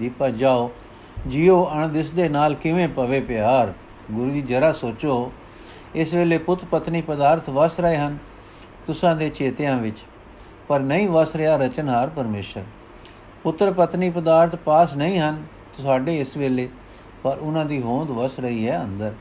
ਦੀਪਾ, 0.00 0.28
ਜਾਓ, 0.28 0.70
ਜੀਓ 1.28 1.70
ਅਣਦਿਸ 1.74 2.10
ਦੇ 2.10 2.28
ਨਾਲ 2.28 2.54
ਕਿਵੇਂ 2.54 2.88
ਪਵੇ 2.88 3.20
ਪਿਆਰ। 3.20 3.72
ਗੁਰੂ 4.12 4.30
ਜੀ 4.30 4.42
ਜਰਾ 4.42 4.72
ਸੋਚੋ, 4.72 5.32
ਇਸ 5.94 6.14
ਵੇਲੇ 6.14 6.38
ਪੁੱਤ 6.38 6.64
ਪਤਨੀ 6.64 7.02
ਪਦਾਰਥ 7.02 7.50
ਵਸ 7.50 7.80
ਰਹੇ 7.80 7.96
ਹਨ। 7.96 8.18
ਤੁਸਾਂ 8.88 9.14
ਦੇ 9.16 9.28
ਚੇਤਿਆਂ 9.28 9.76
ਵਿੱਚ, 9.78 9.98
ਪਰ 10.68 10.80
ਨਹੀਂ 10.80 11.08
ਵਸ 11.08 11.34
ਰਿਹਾ 11.36 11.56
ਰਚਨਹਾਰ 11.56 12.08
ਪਰਮੇਸ਼ਰ। 12.08 12.62
ਪੁੱਤਰ 13.42 13.72
ਪਤਨੀ 13.72 14.10
ਪਦਾਰਥ 14.10 14.54
ਪਾਸ 14.56 14.94
ਨਹੀਂ 14.96 15.18
ਹਨ 15.18 15.42
ਤੁਹਾਡੇ 15.78 16.16
ਇਸ 16.20 16.36
ਵੇਲੇ, 16.36 16.68
ਪਰ 17.22 17.38
ਉਹਨਾਂ 17.38 17.64
ਦੀ 17.64 17.80
ਹੋਂਦ 17.82 18.10
ਵਸ 18.10 18.38
ਰਹੀ 18.40 18.68
ਹੈ 18.68 18.80
ਅੰਦਰ। 18.82 19.12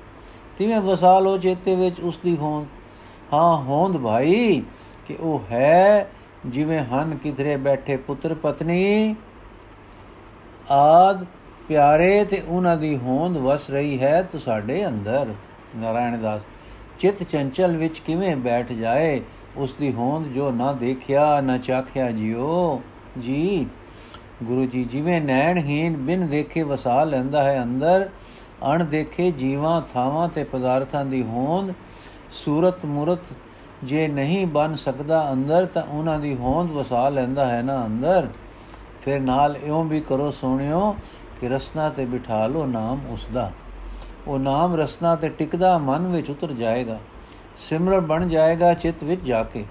ਤਿਵੇਂ 0.57 0.79
ਵਸਾ 0.81 1.19
ਲੋ 1.19 1.37
ਚੇਤੇ 1.37 1.75
ਵਿੱਚ 1.75 1.99
ਉਸ 1.99 2.19
ਦੀ 2.25 2.35
ਹੋਂਦ, 2.37 2.65
ਹਾਂ, 3.33 3.57
ਹੋਂਦ 3.57 3.97
ਭਾਈ, 3.97 4.63
ਕਿ 5.07 5.15
ਉਹ 5.19 5.41
ਹੈ 5.51 6.09
ਜਿਵੇਂ 6.45 6.79
ਹਨ 6.85 7.15
ਕਿਧਰੇ 7.15 7.57
ਬੈਠੇ 7.57 7.97
ਪੁੱਤਰ 7.97 8.33
ਪਤਨੀ। 8.33 9.15
ਆਦ 10.71 11.25
ਪਿਆਰੇ, 11.67 12.23
ਤੇ 12.25 12.41
ਉਹਨਾਂ 12.47 12.77
ਦੀ 12.77 12.97
ਹੋਂਦ 12.97 13.37
ਵਸ 13.37 13.69
ਰਹੀ 13.69 13.99
ਹੈ 14.01 14.21
ਤੁਹਾਡੇ 14.23 14.85
ਅੰਦਰ। 14.87 15.33
ਨਾਰਾਇਣ 15.75 16.17
ਦਾਸ, 16.17 16.41
ਚਿਤ 16.99 17.23
ਚੰਚਲ 17.23 17.75
ਵਿੱਚ 17.77 17.99
ਕਿਵੇਂ 17.99 18.35
ਬੈਠ 18.35 18.71
ਜਾਏ 18.73 19.21
ਉਸ 19.57 19.73
ਦੀ 19.73 19.93
ਹੋਂਦ 19.93 20.27
ਜੋ 20.27 20.51
ਨਾ 20.51 20.73
ਦੇਖਿਆ, 20.73 21.41
ਨਾ 21.41 21.57
ਚਾਖਿਆ 21.57 22.11
ਜਿਓ। 22.11 22.81
ਜੀ, 23.19 23.65
ਗੁਰੂ 24.43 24.65
ਜੀ, 24.65 24.83
ਜਿਵੇਂ 24.83 25.21
ਨੈਣਹੀਨ 25.21 25.95
ਬਿਨ 25.97 26.27
ਦੇਖੇ 26.27 26.63
ਵਸਾ 26.63 27.03
ਲੈਂਦਾ 27.03 27.43
ਹੈ 27.43 27.63
ਅੰਦਰ, 27.63 28.09
ਅਣ 28.73 28.83
ਦੇਖੇ 28.85 29.31
ਜੀਵਾਂ 29.31 29.81
ਥਾਵਾਂ 29.93 30.27
ਤੇ 30.29 30.43
ਪਦਾਰਥਾਂ 30.43 31.05
ਦੀ 31.05 31.23
ਹੋਂਦ, 31.23 31.73
ਸੂਰਤ 32.31 32.85
ਮੂਰਤ 32.85 33.19
ਜੇ 33.83 34.07
ਨਹੀਂ 34.07 34.47
ਬਨ 34.47 34.75
ਸਕਦਾ 34.75 35.31
ਅੰਦਰ 35.31 35.65
ਤਾਂ 35.65 35.83
ਉਹਨਾਂ 35.83 36.19
ਦੀ 36.19 36.35
ਹੋਂਦ 36.35 36.71
ਵਸਾ 36.71 37.09
ਲੈਂਦਾ 37.09 37.51
ਹੈ 37.51 37.61
ਨਾ 37.61 37.85
ਅੰਦਰ। 37.85 38.27
ਫਿਰ 39.01 39.19
ਨਾਲ 39.19 39.57
ਇਉਂ 39.57 39.83
ਵੀ 39.83 39.99
ਕਰੋ 40.01 40.31
ਸੋਹਣਿਓ 40.31 40.95
ਕਿ 41.41 41.49
ਰਸਨਾ 41.49 41.89
ਤੇ 41.89 42.05
ਬਿਠਾ 42.05 42.47
ਲੋ 42.47 42.65
ਨਾਮ 42.65 42.99
ਉਸ 43.09 43.27
ਦਾ 43.33 43.51
ਉਹ 44.27 44.39
ਨਾਮ 44.39 44.75
ਰਸਨਾ 44.75 45.15
ਤੇ 45.15 45.29
ਟਿਕਦਾ 45.29 45.77
ਮਨ 45.77 46.07
ਵਿੱਚ 46.07 46.29
ਉਤਰ 46.29 46.51
ਜਾਏਗਾ। 46.53 46.99
ਸਿਮਰਨ 47.57 47.99
ਬਣ 47.99 48.27
ਜਾਏਗਾ 48.27 48.73
ਚਿੱਤ 48.73 49.03
ਵਿੱਚ 49.03 49.21
ਜਾ 49.21 49.43
ਕੇ। 49.43 49.65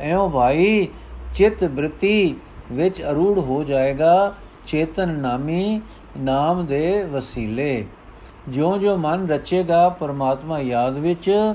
ਐਉਂ 0.00 0.30
ਭਾਈ, 0.30 0.88
ਚਿੱਤ 1.34 1.64
ਬ੍ਰਿਤੀ 1.64 2.34
ਵਿੱਚ 2.72 3.02
ਅਰੂੜ 3.02 3.38
ਹੋ 3.38 3.64
ਜਾਏਗਾ, 3.64 4.34
ਚੇਤਨ 4.66 5.08
ਨਾਮੀ 5.08 5.80
ਨਾਮ 6.18 6.66
ਦੇ 6.66 7.02
ਵਸੀਲੇ। 7.02 7.86
ਜਿਉਂ-ਜਿਉਂ 8.48 8.98
ਮਨ 8.98 9.28
ਰਚੇਗਾ 9.28 9.88
ਪਰਮਾਤਮਾ 9.88 10.60
ਯਾਦ 10.60 10.98
ਵਿੱਚ, 10.98 11.54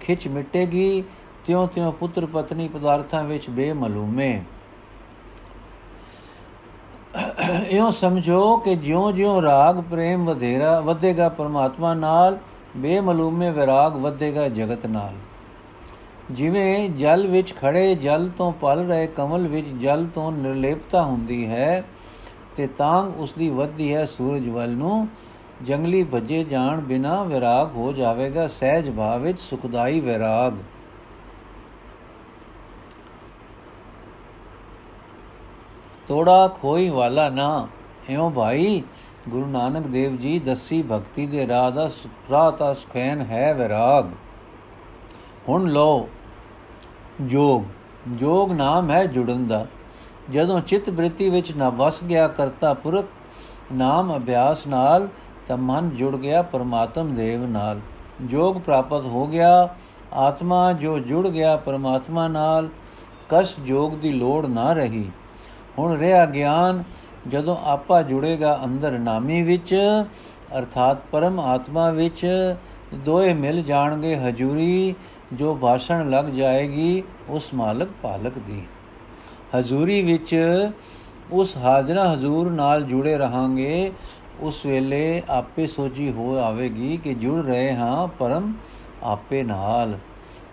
ਖਿੱਚ 0.00 0.28
ਮਿਟੇਗੀ, 0.28 1.04
ਤਿਉਂ-ਤਿਉਂ 1.46 1.92
ਪੁੱਤਰ 1.92 2.26
ਪਤਨੀ 2.26 2.68
ਪਦਾਰਥਾਂ 2.68 3.24
ਵਿੱਚ 3.24 3.50
ਬੇਮਲੂਮੇ। 3.50 4.42
ਇਉਂ 7.68 7.92
ਸਮਝੋ 7.92 8.56
ਕਿ 8.56 8.76
ਜਿਉਂ-ਜਿਉਂ 8.76 9.42
ਰਾਗ 9.42 9.80
ਪ੍ਰੇਮ 9.80 10.24
ਵਧੇਰਾ 10.24 10.80
ਵਧੇਗਾ 10.80 11.28
ਪਰਮਾਤਮਾ 11.28 11.94
ਨਾਲ 11.94 12.38
ਬੇਮਲੂਮੇ 12.76 13.50
ਵਿਰਾਗ 13.50 13.96
ਵਧੇਗਾ 13.96 14.48
ਜਗਤ 14.48 14.86
ਨਾਲ। 14.86 15.14
ਜਿਵੇਂ 16.30 16.90
ਜਲ 16.90 17.26
ਵਿੱਚ 17.26 17.54
ਖੜੇ 17.56 17.94
ਜਲ 17.94 18.30
ਤੋਂ 18.38 18.52
ਪਲ 18.52 18.86
ਰਹੇ 18.88 19.06
ਕਮਲ 19.06 19.46
ਵਿੱਚ 19.46 19.68
ਜਲ 19.68 20.06
ਤੋਂ 20.14 20.32
ਨਿਰਲੇਪਤਾ 20.32 21.02
ਹੁੰਦੀ 21.02 21.46
ਹੈ, 21.46 21.84
ਤੇ 22.56 22.66
ਤਾਂਗ 22.66 23.20
ਉਸ 23.20 23.32
ਦੀ 23.32 23.48
ਵਧਦੀ 23.50 23.94
ਹੈ 23.94 24.06
ਸੂਰਜ 24.06 24.48
ਵੱਲ 24.48 24.70
ਨੂੰ। 24.70 25.08
ਜੰਗਲੀ 25.62 26.04
ਭੱਜੇ 26.04 26.44
ਜਾਣ 26.44 26.80
ਬਿਨਾ 26.80 27.22
ਵਿਰਾਗ 27.22 27.76
ਹੋ 27.76 27.92
ਜਾਵੇਗਾ, 27.92 28.48
ਸਹਿਜ 28.48 28.90
ਭਾਵ 28.96 29.20
ਵਿੱਚ 29.20 29.40
ਸੁਖਦਾਈ 29.40 30.00
ਵਿਰਾਗ। 30.00 30.52
ਤੋੜਾ 36.08 36.48
ਖੋਈ 36.62 36.88
ਵਾਲਾ 36.88 37.28
ਨਾ। 37.28 37.68
ਐਉਂ 38.08 38.30
ਭਾਈ 38.30 38.82
ਗੁਰੂ 39.28 39.46
ਨਾਨਕ 39.46 39.86
ਦੇਵ 39.86 40.16
ਜੀ 40.16 40.38
ਦੱਸੀ 40.38 40.82
ਭਗਤੀ 40.82 41.26
ਦੇ 41.26 41.46
ਰਾਹ 41.46 41.70
ਦਾ 41.70 41.90
ਰਾਹ 42.30 42.52
ਤਾਂ 42.52 42.74
ਸੁਖੈਨ 42.74 43.20
ਹੈ 43.20 43.54
ਵਿਰਾਗ। 43.54 44.10
ਹੁਣ 45.48 45.70
ਲੋ 45.70 46.08
ਜੋਗ। 47.20 47.62
ਜੋਗ 48.08 48.52
ਨਾਮ 48.52 48.90
ਹੈ 48.90 49.06
ਜੁੜਨ 49.06 49.46
ਦਾ। 49.46 49.66
ਜਦੋਂ 50.30 50.60
ਚਿੱਤ 50.60 50.90
ਬ੍ਰਿਤੀ 50.90 51.30
ਵਿੱਚ 51.30 51.56
ਨਾ 51.56 51.68
ਵਸ 51.68 52.04
ਗਿਆ 52.04 52.28
ਕਰਤਾ 52.28 52.74
ਪੁਰਖ, 52.74 53.04
ਨਾਮ 53.72 54.16
ਅਭਿਆਸ 54.16 54.66
ਨਾਲ 54.66 55.08
ਤਾਂ 55.48 55.56
ਮਨ 55.56 55.90
ਜੁੜ 55.90 56.16
ਗਿਆ 56.16 56.42
ਪਰਮਾਤਮ 56.42 57.14
ਦੇਵ 57.14 57.46
ਨਾਲ। 57.46 57.80
ਜੋਗ 58.22 58.56
ਪ੍ਰਾਪਤ 58.56 59.04
ਹੋ 59.04 59.26
ਗਿਆ, 59.26 59.74
ਆਤਮਾ 60.12 60.72
ਜੋ 60.72 60.98
ਜੁੜ 60.98 61.28
ਗਿਆ 61.28 61.56
ਪਰਮਾਤਮਾ 61.56 62.28
ਨਾਲ, 62.28 62.68
ਕਸ 63.28 63.60
ਜੋਗ 63.60 63.92
ਦੀ 63.92 64.12
ਲੋੜ 64.12 64.46
ਨਾ 64.46 64.72
ਰਹੀ। 64.72 65.10
ਹੁਣ 65.78 65.98
ਰਿਹਾ 65.98 66.26
ਗਿਆਨ 66.26 66.84
ਜਦੋਂ 67.28 67.56
ਆਪਾ 67.64 68.02
ਜੁੜੇਗਾ 68.02 68.60
ਅੰਦਰ 68.64 68.92
ਨਾਮੀ 68.92 69.42
ਵਿੱਚ, 69.42 69.74
ਅਰਥਾਤ 70.58 70.98
ਪਰਮ 71.12 71.40
ਆਤਮਾ 71.40 71.90
ਵਿੱਚ, 71.90 72.26
ਦੋਏ 72.94 73.32
ਮਿਲ 73.32 73.62
ਜਾਣਗੇ 73.62 74.16
ਹਜੂਰੀ, 74.16 74.94
ਜੋ 75.32 75.54
ਭਾਸ਼ਣ 75.54 76.10
ਲੱਗ 76.10 76.24
ਜਾਏਗੀ 76.24 77.02
ਉਸ 77.28 77.54
ਮਾਲਕ 77.54 77.88
ਪਾਲਕ 78.02 78.38
ਦੀ। 78.38 78.62
ਹਜ਼ੂਰੀ 79.58 80.02
ਵਿੱਚ 80.02 80.36
ਉਸ 81.32 81.56
ਹਾਜ਼ਰਾ 81.56 82.12
ਹਜ਼ੂਰ 82.14 82.50
ਨਾਲ 82.50 82.82
ਜੁੜੇ 82.82 83.18
ਰਹਾਂਗੇ, 83.18 83.92
ਉਸ 84.40 84.66
ਵੇਲੇ 84.66 85.22
ਆਪੇ 85.28 85.66
ਸੋਜੀ 85.66 86.12
ਹੋ 86.12 86.38
ਆਵੇਗੀ 86.38 86.96
ਕਿ 86.96 87.14
ਜੁੜ 87.14 87.44
ਰਹੇ 87.44 87.74
ਹਾਂ 87.74 88.08
ਪਰਮ 88.08 88.52
ਆਪੇ 89.02 89.42
ਨਾਲ। 89.42 89.98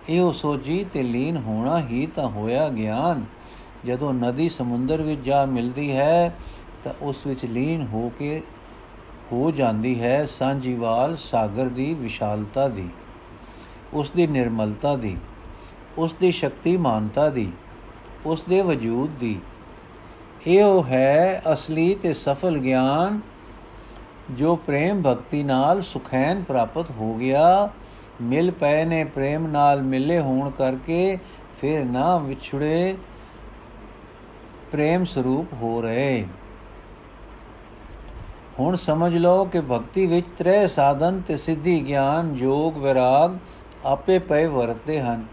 ਇਹੋ 0.08 0.32
ਸੋਜੀ 0.32 0.86
ਤੇ 0.92 1.02
ਲੀਨ 1.02 1.36
ਹੋਣਾ 1.36 1.80
ਹੀ 1.80 2.06
ਤਾਂ 2.06 2.28
ਹੋਇਆ 2.28 2.68
ਗਿਆਨ। 2.68 3.24
ਜਦੋਂ 3.86 4.14
ਨਦੀ 4.14 4.48
ਸਮੁੰਦਰ 4.48 5.02
ਵਿੱਚ 5.02 5.20
ਜਾ 5.20 5.44
ਮਿਲਦੀ 5.44 5.92
ਹੈ 5.96 6.36
ਤਾਂ 6.84 6.92
ਉਸ 7.02 7.26
ਵਿੱਚ 7.26 7.44
ਲੀਨ 7.44 7.86
ਹੋ 7.86 8.10
ਕੇ 8.18 8.40
ਹੋ 9.32 9.50
ਜਾਂਦੀ 9.50 10.00
ਹੈ 10.02 10.24
ਸਾਂਝੀਵਾਲ 10.26 11.16
ਸਾਗਰ 11.16 11.68
ਦੀ 11.68 11.92
ਵਿਸ਼ਾਲਤਾ 11.94 12.68
ਦੀ, 12.68 12.88
ਉਸ 13.92 14.10
ਦੀ 14.10 14.26
ਨਿਰਮਲਤਾ 14.26 14.96
ਦੀ, 14.96 15.16
ਉਸ 15.98 16.14
ਦੀ 16.20 16.32
ਸ਼ਕਤੀਮਾਨਤਾ 16.32 17.28
ਦੀ, 17.30 17.50
ਉਸ 18.26 18.42
ਦੇ 18.48 18.60
ਵਜੂਦ 18.62 19.10
ਦੀ। 19.20 19.38
ਇਹੋ 20.46 20.84
ਹੈ 20.84 21.42
ਅਸਲੀ 21.52 21.94
ਤੇ 21.94 22.14
ਸਫਲ 22.14 22.58
ਗਿਆਨ 22.58 23.20
ਜੋ 24.30 24.56
ਪ੍ਰੇਮ 24.56 25.02
ਭਗਤੀ 25.02 25.42
ਨਾਲ 25.42 25.82
ਸੁਖੈਨ 25.82 26.42
ਪ੍ਰਾਪਤ 26.42 26.90
ਹੋ 26.90 27.14
ਗਿਆ। 27.14 27.70
ਮਿਲ 28.22 28.50
ਪਏ 28.50 28.84
ਨੇ 28.84 29.04
ਪ੍ਰੇਮ 29.04 29.46
ਨਾਲ 29.46 29.82
ਮਿਲੇ 29.82 30.18
ਹੋਣ 30.20 30.50
ਕਰਕੇ 30.50 31.18
ਫਿਰ 31.60 31.84
ਨਾ 31.84 32.16
ਵਿਛੜੇ 32.18 32.96
ਪ੍ਰੇਮ 34.72 35.04
ਸਰੂਪ 35.04 35.52
ਹੋ 35.52 35.80
ਰਹੇ। 35.82 36.26
ਹੁਣ 38.58 38.76
ਸਮਝ 38.76 39.16
ਲਓ 39.16 39.44
ਕਿ 39.44 39.60
ਭਗਤੀ 39.60 40.06
ਵਿੱਚ 40.06 40.26
ਤ੍ਰੈ 40.38 40.66
ਸਾਧਨ 40.66 41.20
ਤੇ 41.20 41.36
ਸਿੱਧੀ 41.36 41.86
ਗਿਆਨ 41.86 42.34
ਯੋਗ 42.36 42.76
ਵਿਰਾਗ 42.76 43.36
ਆਪੇ 43.84 44.18
ਪਏ 44.18 44.46
ਵਰਤਦੇ 44.46 45.00
ਹਨ। 45.00 45.24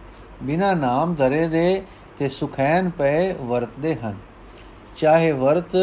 ਬਿਨਾ 0.43 0.73
ਨਾਮ 0.73 1.13
ਧਰੇ 1.15 1.47
ਦੇ 1.47 1.83
ਤੇ 2.19 2.29
ਸੁਖੈਨ 2.29 2.89
ਪਏ 2.89 3.33
ਵਰਤਦੇ 3.33 3.95
ਹਨ। 3.95 4.15
ਚਾਹੇ 4.97 5.31
ਵਰਤ 5.31 5.77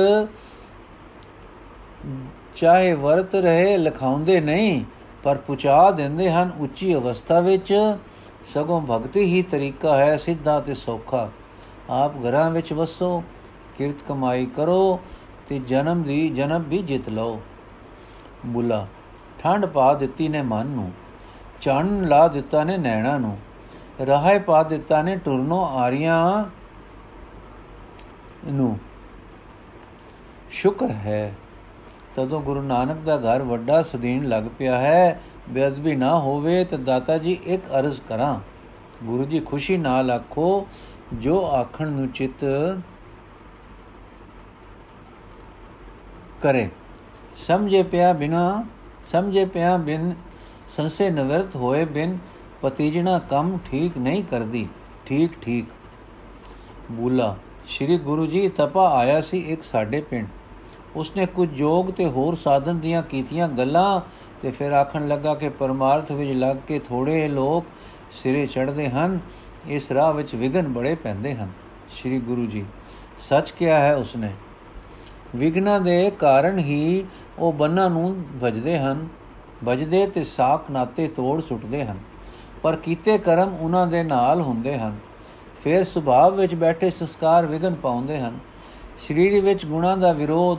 ਚਾਹੇ 2.57 2.92
ਵਰਤ 2.92 3.35
ਰਹੇ 3.35 3.76
ਲਖਾਉਂਦੇ 3.76 4.40
ਨਹੀਂ, 4.40 4.85
ਪਰ 5.23 5.37
ਪੁਚਾ 5.37 5.90
ਦਿੰਦੇ 5.90 6.30
ਹਨ 6.30 6.52
ਉੱਚੀ 6.59 6.95
ਅਵਸਥਾ 6.95 7.40
ਵਿੱਚ, 7.40 7.97
ਸਗੋਂ 8.54 8.80
ਭਗਤੀ 8.80 9.21
ਹੀ 9.21 9.42
ਤਰੀਕਾ 9.42 9.97
ਹੈ 9.97 10.16
ਸਿੱਧਾ 10.16 10.61
ਤੇ 10.61 10.75
ਸੌਖਾ। 10.75 11.28
ਆਪ 11.90 12.12
ਘਰਾਂ 12.16 12.50
ਵਿੱਚ 12.50 12.73
ਵਸੋ, 12.73 13.23
ਕਿਰਤ 13.78 14.02
ਕਮਾਈ 14.09 14.47
ਕਰੋ 14.47 15.00
ਤੇ 15.49 15.59
ਜਨਮ 15.59 16.02
ਦੀ, 16.02 16.28
ਜਨਮ 16.28 16.62
ਵੀ 16.62 16.78
ਜਿੱਤ 16.78 17.09
ਲਓ। 17.09 17.40
ਬੁਲਾ, 18.47 18.87
ਠੰਡ 19.38 19.67
ਪਾ 19.67 19.93
ਦਿੱਤੀ 19.95 20.28
ਨੇ 20.28 20.43
ਮਨ 20.43 20.67
ਨੂੰ, 20.67 20.90
ਚੰਨ 21.61 22.07
ਲਾ 22.09 22.26
ਦਿੱਤਾ 22.28 22.64
ਨੇ 22.64 22.76
ਨੈਣਾ 22.78 23.17
ਨੂੰ, 23.19 23.37
ਰਾਹੇ 24.07 24.38
ਪਾ 24.38 24.62
ਦਿੱਤਾ 24.62 25.02
ਨੇ 25.02 25.17
ਟੁਰਨੋ 25.17 25.62
ਆਰੀਆਂ 25.64 26.45
ਨੂੰ। 28.52 28.78
ਸ਼ੁਕਰ 30.50 30.90
ਹੈ, 30.90 31.33
ਤਦੋਂ 32.17 32.40
ਗੁਰੂ 32.40 32.62
ਨਾਨਕ 32.62 32.97
ਦਾ 32.97 33.17
ਘਰ 33.17 33.43
ਵੱਡਾ 33.43 33.83
ਸਦੀਨ 33.83 34.28
ਲੱਗ 34.28 34.45
ਪਿਆ 34.59 34.78
ਹੈ। 34.78 35.21
ਬੇਅਦਬੀ 35.49 35.95
ਨਾ 35.95 36.19
ਹੋਵੇ 36.19 36.64
ਤਾਂ 36.64 36.78
ਦਾਤਾ 36.78 37.19
ਜੀ 37.19 37.33
ਇੱਕ 37.45 37.62
ਅਰਜ਼ 37.78 38.00
ਕਰਾਂ, 38.09 38.38
ਗੁਰੂ 39.05 39.25
ਜੀ 39.25 39.40
ਖੁਸ਼ੀ 39.40 39.76
ਨਾਲ 39.76 40.11
ਆਖੋ, 40.11 40.67
ਜੋ 41.12 41.45
ਆਖਣ 41.47 41.88
ਨੂੰ 41.88 42.09
ਚਿਤ 42.09 42.45
ਕਰੇ। 46.42 46.68
ਸਮਝੇ 47.37 47.83
ਪਿਆ 47.83 48.12
ਬਿਨਾ, 48.12 48.64
ਸਮਝੇ 49.12 49.45
ਪਿਆ 49.45 49.76
ਬਿਨ, 49.76 50.14
ਸੰਸੇ 50.68 51.11
ਨਿਵਰਤ 51.11 51.57
ਹੋਏ 51.57 51.85
ਬਿਨ 51.85 52.18
ਪਤੀਜਣਾ 52.62 53.18
ਕੰਮ 53.18 53.59
ਠੀਕ 53.71 53.99
ਨਹੀਂ 53.99 54.25
ਕਰਦੀ। 54.25 54.68
ਠੀਕ 55.07 55.33
ਠੀਕ। 55.42 55.66
ਬੂਲਾ, 56.92 57.37
ਸ੍ਰੀ 57.68 57.99
ਗੁਰੂ 57.99 58.26
ਜੀ 58.26 58.49
ਤਪਾ 58.49 58.88
ਆਇਆ 58.90 59.21
ਸੀ 59.21 59.38
ਇੱਕ 59.38 59.62
ਸਾਡੇ 59.62 60.00
ਪਿੰਡ। 60.00 60.28
ਉਸਨੇ 60.97 61.26
ਕੁਝ 61.26 61.49
ਯੋਗ 61.52 61.90
ਤੇ 61.90 62.07
ਹੋਰ 62.07 62.35
ਸਾਧਨ 62.35 62.78
ਦੀਆਂ 62.78 63.02
ਕੀਤੀਆਂ 63.02 63.49
ਗੱਲਾਂ 63.49 64.00
ਤੇ 64.42 64.50
ਫਿਰ 64.50 64.73
ਆਖਣ 64.73 65.09
ਲੱਗਾ 65.09 65.35
ਕਿ 65.35 65.49
ਪਰਮਾਰਥ 65.49 66.12
ਵਿੱਚ 66.12 66.30
ਲੱਗ 66.30 66.57
ਕੇ 66.68 66.78
ਥੋੜੇ 66.78 67.28
ਲੋਕ 67.28 67.64
ਸਿਰੇ 68.12 68.47
ਚੜਦੇ 68.47 68.88
ਹਨ, 68.88 69.18
ਇਸ 69.68 69.92
ਰਾਹ 69.92 70.12
ਵਿੱਚ 70.12 70.35
ਵਿਗਨ 70.35 70.68
ਬੜੇ 70.68 70.95
ਪੈਂਦੇ 70.95 71.35
ਹਨ। 71.35 71.50
ਸ੍ਰੀ 71.90 72.18
ਗੁਰੂ 72.21 72.47
ਜੀ, 72.47 72.64
ਸੱਚ 73.18 73.50
ਕਿਹਾ 73.50 73.78
ਹੈ 73.78 73.95
ਉਸਨੇ 73.97 74.33
ਵਿਗਨਾ 75.37 75.78
ਦੇ 75.78 76.11
ਕਾਰਨ 76.18 76.58
ਹੀ 76.58 77.04
ਉਹ 77.38 77.52
ਬੰਨਾਂ 77.52 77.88
ਨੂੰ 77.90 78.14
ਭਜਦੇ 78.44 78.78
ਹਨ। 78.78 79.06
ਭਜਦੇ 79.68 80.06
ਤੇ 80.06 80.25
ਸਾਖ 80.25 80.70
ਨਾਤੇ 80.70 81.06
ਤੋੜ 81.08 81.40
ਸੁੱਟਦੇ 81.42 81.85
ਹਨ, 81.85 81.99
ਪਰ 82.62 82.76
ਕੀਤੇ 82.76 83.18
ਕਰਮ 83.18 83.54
ਉਹਨਾਂ 83.54 83.87
ਦੇ 83.87 84.02
ਨਾਲ 84.02 84.40
ਹੁੰਦੇ 84.40 84.76
ਹਨ। 84.78 84.97
ਫਿਰ 85.62 85.85
ਸੁਭਾਵ 85.85 86.35
ਵਿੱਚ 86.35 86.54
ਬੈਠੇ 86.54 86.90
ਸੰਸਕਾਰ 86.90 87.47
ਵਿਗਨ 87.47 87.75
ਪਾਉਂਦੇ 87.75 88.18
ਹਨ। 88.20 88.38
ਸਰੀਰ 89.08 89.42
ਵਿੱਚ 89.44 89.64
ਗੁਣਾ 89.66 89.94
ਦਾ 89.97 90.12
ਵਿਰੋਧ, 90.12 90.58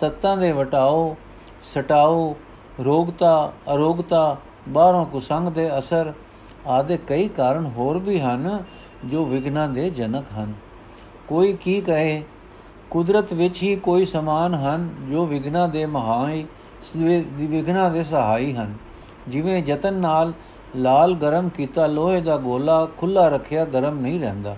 ਤੱਤਾਂ 0.00 0.36
ਦੇ 0.36 0.52
ਵਟਾਓ, 0.52 1.16
ਸਟਾਓ, 1.64 2.36
ਰੋਗਤਾ, 2.84 3.52
ਅਰੋਗਤਾ, 3.74 4.36
ਬਾਹਰੋਂ 4.68 5.04
ਕੁਸੰਗ 5.06 5.48
ਦੇ 5.48 5.78
ਅਸਰ 5.78 6.12
ਆਦੇ 6.66 6.98
ਕਈ 7.06 7.28
ਕਾਰਨ 7.28 7.66
ਹੋਰ 7.66 7.98
ਵੀ 7.98 8.20
ਹਨ 8.20 8.62
ਜੋ 9.04 9.24
ਵਿਗਨਾਂ 9.24 9.68
ਦੇ 9.68 9.90
ਜਨਕ 9.90 10.24
ਹਨ। 10.38 10.52
ਕੋਈ 11.28 11.52
ਕੀ 11.52 11.80
ਕਹੇ 11.80 12.22
ਕੁਦਰਤ 12.90 13.32
ਵਿੱਚ 13.32 13.62
ਹੀ 13.62 13.74
ਕੋਈ 13.76 14.04
ਸਮਾਨ 14.04 14.54
ਹਨ 14.54 14.88
ਜੋ 15.10 15.26
ਵਿਗਨਾਂ 15.26 15.68
ਦੇ 15.68 15.86
ਮਹਾਈ 15.86 16.44
ਵਿਗਨਾਂ 16.96 17.90
ਦੇ 17.90 18.04
ਸਹਾਈ 18.04 18.52
ਹਨ। 18.52 18.74
ਜਿਵੇਂ 19.28 19.62
ਯਤਨ 19.66 19.94
ਨਾਲ 19.94 20.32
ਲਾਲ 20.76 21.14
ਗਰਮ 21.14 21.48
ਕੀਤਾ 21.48 21.86
ਲੋਹੇ 21.86 22.20
ਦਾ 22.20 22.36
ਗੋਲਾ 22.36 22.86
ਖੁੱਲਾ 22.98 23.28
ਰੱਖਿਆ 23.28 23.64
ਗਰਮ 23.64 23.98
ਨਹੀਂ 24.00 24.20
ਰਹਿੰਦਾ। 24.20 24.56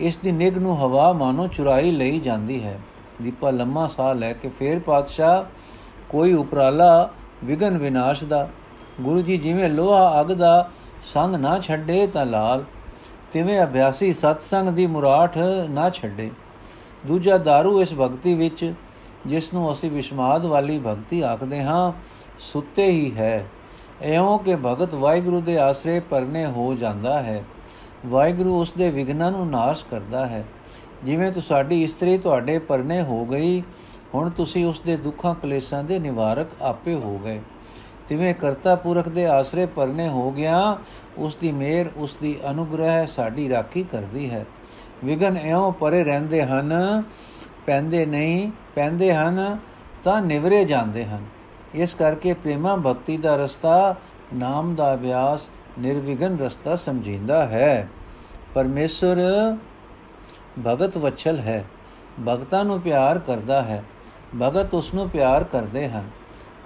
ਇਸ 0.00 0.16
ਦੀ 0.16 0.32
ਨਿਗ 0.32 0.58
ਨੂੰ 0.58 0.76
ਹਵਾ 0.78 1.12
ਮਾਨੋ 1.12 1.46
ਚੁਰਾਈ 1.46 1.90
ਲਈ 1.90 2.18
ਜਾਂਦੀ 2.20 2.62
ਹੈ। 2.62 2.78
ਦੀਪਾ 3.22 3.50
ਲੰਮਾ 3.50 3.86
ਸਾਹ 3.86 4.14
ਲੈ 4.14 4.32
ਕੇ 4.32 4.48
ਫੇਰ 4.48 4.78
ਪਾਤਸ਼ਾਹ, 4.78 5.44
ਕੋਈ 6.08 6.32
ਉਪਰਾਲਾ 6.32 7.10
ਵਿਗਨ 7.44 7.78
ਵਿਨਾਸ਼ 7.78 8.24
ਦਾ। 8.24 8.48
ਗੁਰੂ 9.00 9.20
ਜੀ 9.22 9.36
ਜਿਵੇਂ 9.36 9.68
ਲੋਹਾ 9.68 10.20
ਅਗ 10.20 10.32
ਦਾ 10.32 10.70
ਸੰਗ 11.04 11.34
ਨਾ 11.34 11.58
ਛੱਡੇ 11.58 12.06
ਤਾਂ 12.06 12.24
ਲਾਲ, 12.26 12.64
ਤਿਵੇਂ 13.32 13.62
ਅਭਿਆਸੀ 13.62 14.12
ਸਤਸੰਗ 14.12 14.68
ਦੀ 14.68 14.86
ਮੁਰਾਠ 14.86 15.38
ਨਾ 15.70 15.90
ਛੱਡੇ। 15.90 16.30
ਦੂਜਾ 17.06 17.36
दारू 17.36 17.80
ਇਸ 17.80 17.94
ਭਗਤੀ 17.94 18.34
ਵਿੱਚ 18.34 18.74
ਜਿਸ 19.26 19.54
ਨੂੰ 19.54 19.72
ਅਸੀਂ 19.72 19.90
ਵਿਸ਼ਮਾਦ 19.90 20.44
ਵਾਲੀ 20.44 20.78
ਭਗਤੀ 20.78 21.20
ਆਖਦੇ 21.20 21.62
ਹਾਂ, 21.62 21.92
ਸੁੱਤੇ 22.38 22.86
ਹੀ 22.90 23.12
ਹੈ। 23.16 23.46
ਐਉਂ 24.02 24.38
ਕਿ 24.38 24.56
ਭਗਤ 24.56 24.94
ਵਾਹਿਗੁਰੂ 24.94 25.40
ਦੇ 25.40 25.58
ਆਸਰੇ 25.58 26.00
ਪਰਨੇ 26.00 26.46
ਹੋ 26.46 26.74
ਜਾਂਦਾ 26.74 27.22
ਹੈ। 27.22 27.44
ਵਾਹਿਗੁਰੂ 28.06 28.60
ਉਸ 28.60 28.72
ਦੇ 28.78 28.90
ਵਿਗਨਾਂ 28.90 29.32
ਨੂੰ 29.32 29.50
ਨਾਸ਼ 29.50 29.84
ਕਰਦਾ 29.90 30.26
ਹੈ। 30.26 30.44
ਜਿਵੇਂ 31.04 31.32
ਤੁਹਾਡੀ 31.32 31.82
ਇਸਤਰੀ 31.82 32.18
ਤੁਹਾਡੇ 32.18 32.58
ਪਰਨੇ 32.58 33.02
ਹੋ 33.02 33.24
ਗਈ, 33.24 33.62
ਹੁਣ 34.14 34.30
ਤੁਸੀਂ 34.30 34.66
ਉਸ 34.66 34.80
ਦੇ 34.80 34.96
ਦੁੱਖਾਂ 34.96 35.34
ਕਲੇਸ਼ਾਂ 35.34 35.84
ਦੇ 35.84 35.98
ਨਿਵਾਰਕ 35.98 36.46
ਆਪੇ 36.62 36.94
ਹੋ 36.94 37.20
ਗਏ। 37.24 37.40
ਤਿਵੇਂ 38.08 38.34
ਕਰਤਾ 38.34 38.74
ਪੁਰਖ 38.74 39.08
ਦੇ 39.08 39.26
ਆਸਰੇ 39.26 39.66
ਪਰਨੇ 39.66 40.08
ਹੋ 40.08 40.30
ਗਿਆ, 40.30 40.78
ਉਸ 41.18 41.36
ਦੀ 41.36 41.52
ਮਿਹਰ, 41.52 41.90
ਉਸ 41.96 42.16
ਦੀ 42.22 42.38
ਅਨੁਗ੍ਰਹਿ 42.50 43.06
ਸਾਡੀ 43.06 43.48
ਰਾਖੀ 43.48 43.82
ਕਰਦੀ 43.82 44.30
ਹੈ। 44.30 44.46
ਵਿਗਨ 45.04 45.36
ਐਉਂ 45.36 45.72
ਪਰੇ 45.72 46.04
ਰਹਿੰਦੇ 46.04 46.42
ਹਨ, 46.42 47.02
ਪੈਂਦੇ 47.66 48.06
ਨਹੀਂ, 48.06 48.50
ਪੈਂਦੇ 48.74 49.12
ਹਨ 49.14 49.58
ਤਾਂ 50.04 50.20
ਨਿਵਰੇ 50.22 50.64
ਜਾਂਦੇ 50.64 51.04
ਹਨ। 51.04 51.24
ਇਸ 51.74 51.94
ਕਰਕੇ 51.94 52.32
ਪ੍ਰੇਮਾ 52.32 52.76
ਭਗਤੀ 52.76 53.16
ਦਾ 53.16 53.36
ਰਸਤਾ, 53.36 53.94
ਨਾਮ 54.34 54.74
ਦਾ 54.74 54.94
ਅਭਿਆਸ 54.94 55.48
ਨਿਰਵਿਘਨ 55.78 56.38
ਰਸਤਾ 56.38 56.76
ਸਮਝਿੰਦਾ 56.76 57.46
ਹੈ। 57.46 57.88
ਪਰਮੇਸ਼ਰ 58.54 59.18
ਭਗਤ 60.66 60.98
ਵਚਲ 60.98 61.38
ਹੈ, 61.38 61.64
ਭਗਤਾਂ 62.26 62.64
ਨੂੰ 62.64 62.80
ਪਿਆਰ 62.80 63.18
ਕਰਦਾ 63.18 63.62
ਹੈ, 63.62 63.82
ਭਗਤ 64.42 64.74
ਉਸ 64.74 64.94
ਨੂੰ 64.94 65.08
ਪਿਆਰ 65.10 65.44
ਕਰਦੇ 65.44 65.88
ਹਨ। 65.88 66.10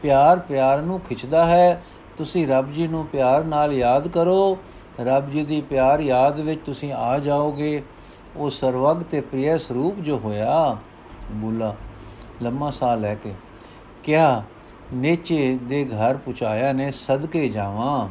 ਪਿਆਰ 0.02 0.38
ਪਿਆਰ 0.38 0.82
ਨੂੰ 0.82 1.00
ਖਿੱਚਦਾ 1.00 1.44
ਹੈ, 1.46 1.82
ਤੁਸੀਂ 2.16 2.46
ਰੱਬ 2.48 2.72
ਜੀ 2.72 2.86
ਨੂੰ 2.88 3.06
ਪਿਆਰ 3.06 3.44
ਨਾਲ 3.44 3.72
ਯਾਦ 3.72 4.08
ਕਰੋ, 4.08 4.58
ਰੱਬ 5.00 5.30
ਜੀ 5.30 5.44
ਦੀ 5.44 5.60
ਪਿਆਰ 5.60 6.00
ਯਾਦ 6.00 6.40
ਵਿੱਚ 6.40 6.60
ਤੁਸੀਂ 6.66 6.92
ਆ 6.92 7.18
ਜਾਓਗੇ। 7.18 7.82
ਉਹ 8.36 8.50
ਸਰਵਗ 8.50 9.02
ਤੇ 9.02 9.20
ਪ੍ਰਿਯ 9.20 9.56
ਸਰੂਪ 9.58 9.98
ਜੋ 10.00 10.18
ਹੋਇਆ, 10.18 10.76
ਬੁਲਾ, 11.32 11.74
ਲੰਮਾ 12.42 12.70
ਸਾਹ 12.70 12.96
ਲੈ 12.96 13.14
ਕੇ, 13.14 13.32
ਕਿਹਾ, 14.04 14.42
ਨੇਚੇ 14.94 15.58
ਦੇ 15.62 15.84
ਘਰ 15.86 16.16
ਪੁਚਾਇਆ 16.16 16.72
ਨੇ, 16.72 16.90
ਸਦਕੇ 16.90 17.48
ਜਾਵਾਂ। 17.48 18.08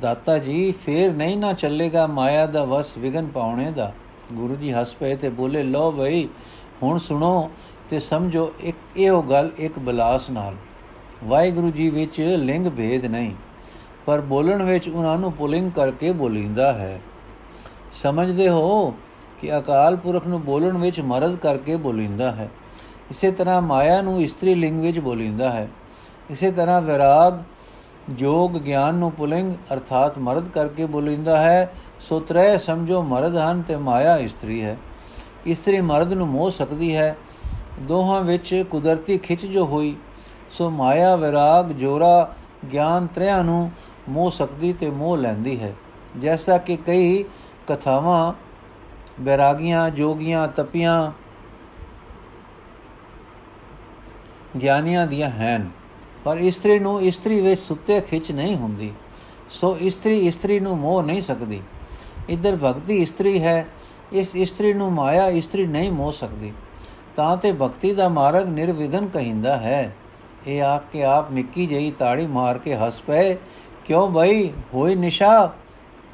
ਦਾਤਾ 0.00 0.36
ਜੀ, 0.38 0.72
ਫੇਰ 0.84 1.12
ਨਹੀਂ 1.12 1.36
ਨਾ 1.36 1.52
ਚੱਲੇਗਾ 1.52 2.06
ਮਾਇਆ 2.06 2.46
ਦਾ 2.46 2.64
ਵਸ 2.64 2.96
ਵਿਗਨ 2.98 3.26
ਪਾਉਣੇ 3.26 3.70
ਦਾ। 3.70 3.92
ਗੁਰੂ 4.32 4.56
ਜੀ 4.56 4.72
ਹੱਸ 4.72 4.94
ਪਏ 4.94 5.16
ਤੇ 5.16 5.28
ਬੋਲੇ 5.30 5.62
ਲੋ 5.62 5.90
ਭਈ 5.92 6.26
ਹੁਣ 6.82 6.98
ਸੁਣੋ 6.98 7.50
ਤੇ 7.90 8.00
ਸਮਝੋ 8.00 8.50
ਇੱਕ 8.60 8.76
ਇਹੋ 8.96 9.22
ਗੱਲ 9.22 9.50
ਇੱਕ 9.58 9.78
ਬਲਾਸ 9.78 10.28
ਨਾਲ। 10.30 10.54
ਵਾਹਿਗੁਰੂ 11.24 11.70
ਜੀ 11.70 11.88
ਵਿੱਚ 11.90 12.20
ਲਿੰਗ 12.38 12.66
ਭੇਦ 12.68 13.04
ਨਹੀਂ, 13.06 13.34
ਪਰ 14.06 14.20
ਬੋਲਣ 14.20 14.62
ਵਿੱਚ 14.62 14.88
ਉਹਨਾਂ 14.88 15.16
ਨੂੰ 15.18 15.32
ਪੁਲਿੰਗ 15.32 15.70
ਕਰਕੇ 15.72 16.12
ਬੋਲਿੰਦਾ 16.12 16.72
ਹੈ। 16.72 17.00
ਸਮਝਦੇ 17.92 18.48
ਹੋ? 18.48 18.94
ਕਿ 19.44 19.58
ਅਕਾਲ 19.58 19.96
ਪੁਰਖ 19.96 20.26
ਨੂੰ 20.26 20.40
ਬੋਲਣ 20.40 20.76
ਵਿੱਚ 20.76 21.00
ਮਰਦ 21.00 21.36
ਕਰਕੇ 21.36 21.76
ਬੋਲਿੰਦਾ 21.76 22.32
ਹੈ। 22.32 22.48
ਇਸੇ 23.10 23.30
ਤਰ੍ਹਾਂ 23.30 23.62
ਮਾਇਆ 23.62 24.02
ਨੂੰ 24.02 24.20
ਇਸਤਰੀ 24.20 24.54
ਲਿੰਗ 24.54 24.80
ਵਿੱਚ 24.80 24.98
ਬੋਲਿੰਦਾ 24.98 25.50
ਹੈ। 25.52 25.68
ਇਸੇ 26.30 26.50
ਤਰ੍ਹਾਂ 26.50 26.80
ਵਿਰਾਗ, 26.80 27.38
ਜੋਗ, 28.10 28.50
ਗਿਆਨ 28.50 28.94
ਨੂੰ 28.94 29.12
ਪੁਲਿੰਗ 29.12 29.52
ਅਰਥਾਤ 29.72 30.18
ਮਰਦ 30.18 30.48
ਕਰਕੇ 30.48 30.86
ਬੋਲਿੰਦਾ 30.86 31.36
ਹੈ। 31.42 31.74
ਸੋ 32.00 32.20
ਤ੍ਰੈ 32.20 32.56
ਸਮਝੋ 32.56 33.02
ਮਰਦ 33.02 33.36
ਹਨ 33.36 33.62
ਤੇ 33.62 33.76
ਮਾਇਆ 33.76 34.16
ਇਸਤਰੀ 34.16 34.62
ਹੈ। 34.62 34.76
ਇਸਤਰੀ 35.46 35.80
ਮਰਦ 35.80 36.12
ਨੂੰ 36.12 36.28
ਮੋਹ 36.28 36.50
ਸਕਦੀ 36.50 36.96
ਹੈ। 36.96 37.16
ਦੋਹਾਂ 37.80 38.20
ਵਿੱਚ 38.20 38.64
ਕੁਦਰਤੀ 38.70 39.18
ਖਿੱਚ 39.18 39.46
ਜੋ 39.46 39.66
ਹੋਈ, 39.66 39.96
ਸੋ 40.50 40.70
ਮਾਇਆ, 40.70 41.16
ਵਿਰਾਗ, 41.16 41.72
ਜੋਰਾ, 41.72 42.34
ਗਿਆਨ 42.72 43.06
ਤ੍ਰਿਆਂ 43.06 43.44
ਨੂੰ 43.44 43.70
ਮੋਹ 44.08 44.30
ਸਕਦੀ 44.30 44.72
ਤੇ 44.72 44.90
ਮੋਹ 44.90 45.16
ਲੈਂਦੀ 45.16 45.60
ਹੈ। 45.60 45.74
ਜੈਸਾ 46.20 46.58
ਕਿ 46.58 46.76
ਕਈ 46.76 47.24
ਕਥਾਵਾਂ 47.66 48.32
ਬੈਰਾਗੀਆਂ 49.20 49.90
ਜੋਗੀਆਂ, 49.90 50.48
ਤਪੀਆਂ 50.48 51.12
ਗਿਆਨੀਆਂ 54.62 55.06
ਦੀਆਂ 55.06 55.30
ਹਨ। 55.30 55.70
ਪਰ 56.24 56.36
ਇਸਤਰੀ 56.36 56.78
ਨੂੰ 56.78 57.00
ਇਸਤਰੀ 57.00 57.40
ਵਿੱਚ 57.40 57.60
ਸੁੱਤੇ 57.60 58.00
ਖਿੱਚ 58.00 58.32
ਨਹੀਂ 58.32 58.56
ਹੁੰਦੀ। 58.56 58.92
ਸੋ 59.50 59.76
ਇਸਤਰੀ 59.80 60.26
ਇਸਤਰੀ 60.26 60.60
ਨੂੰ 60.60 60.78
ਮੋਹ 60.78 61.02
ਨਹੀਂ 61.02 61.22
ਸਕਦੀ। 61.22 61.62
ਇਧਰ 62.28 62.56
ਭਗਤੀ 62.56 62.96
ਇਸਤਰੀ 62.96 63.42
ਹੈ। 63.42 63.66
ਇਸ 64.12 64.36
ਇਸਤਰੀ 64.36 64.72
ਨੂੰ 64.72 64.92
ਮਾਇਆ 64.92 65.28
ਇਸਤਰੀ 65.28 65.66
ਨਹੀਂ 65.66 65.92
ਮੋਹ 65.92 66.12
ਸਕਦੀ। 66.12 66.52
ਤਾਂ 67.16 67.36
ਤੇ 67.36 67.52
ਭਗਤੀ 67.52 67.94
ਦਾ 67.94 68.08
ਮਾਰਗ 68.08 68.48
ਨਿਰਵਿਘਨ 68.48 69.06
ਕਹਿੰਦਾ 69.06 69.56
ਹੈ। 69.56 69.96
ਇਹ 70.46 70.62
ਆਪ 70.62 70.92
ਕੇ 70.92 71.04
ਆਪ 71.04 71.30
ਨਿੱਕੀ 71.30 71.66
ਜਈ 71.66 71.90
ਤਾੜੀ 71.90 72.26
ਮਾਰ 72.26 72.58
ਕੇ 72.58 72.76
ਹੱਸ 72.76 73.00
ਪਏ। 73.00 73.36
ਕਿਉਂ 73.84 74.10
ਭਾਈ 74.10 74.50
ਹੋਈ 74.74 74.94
ਨਿਸ਼ਾ। 74.94 75.52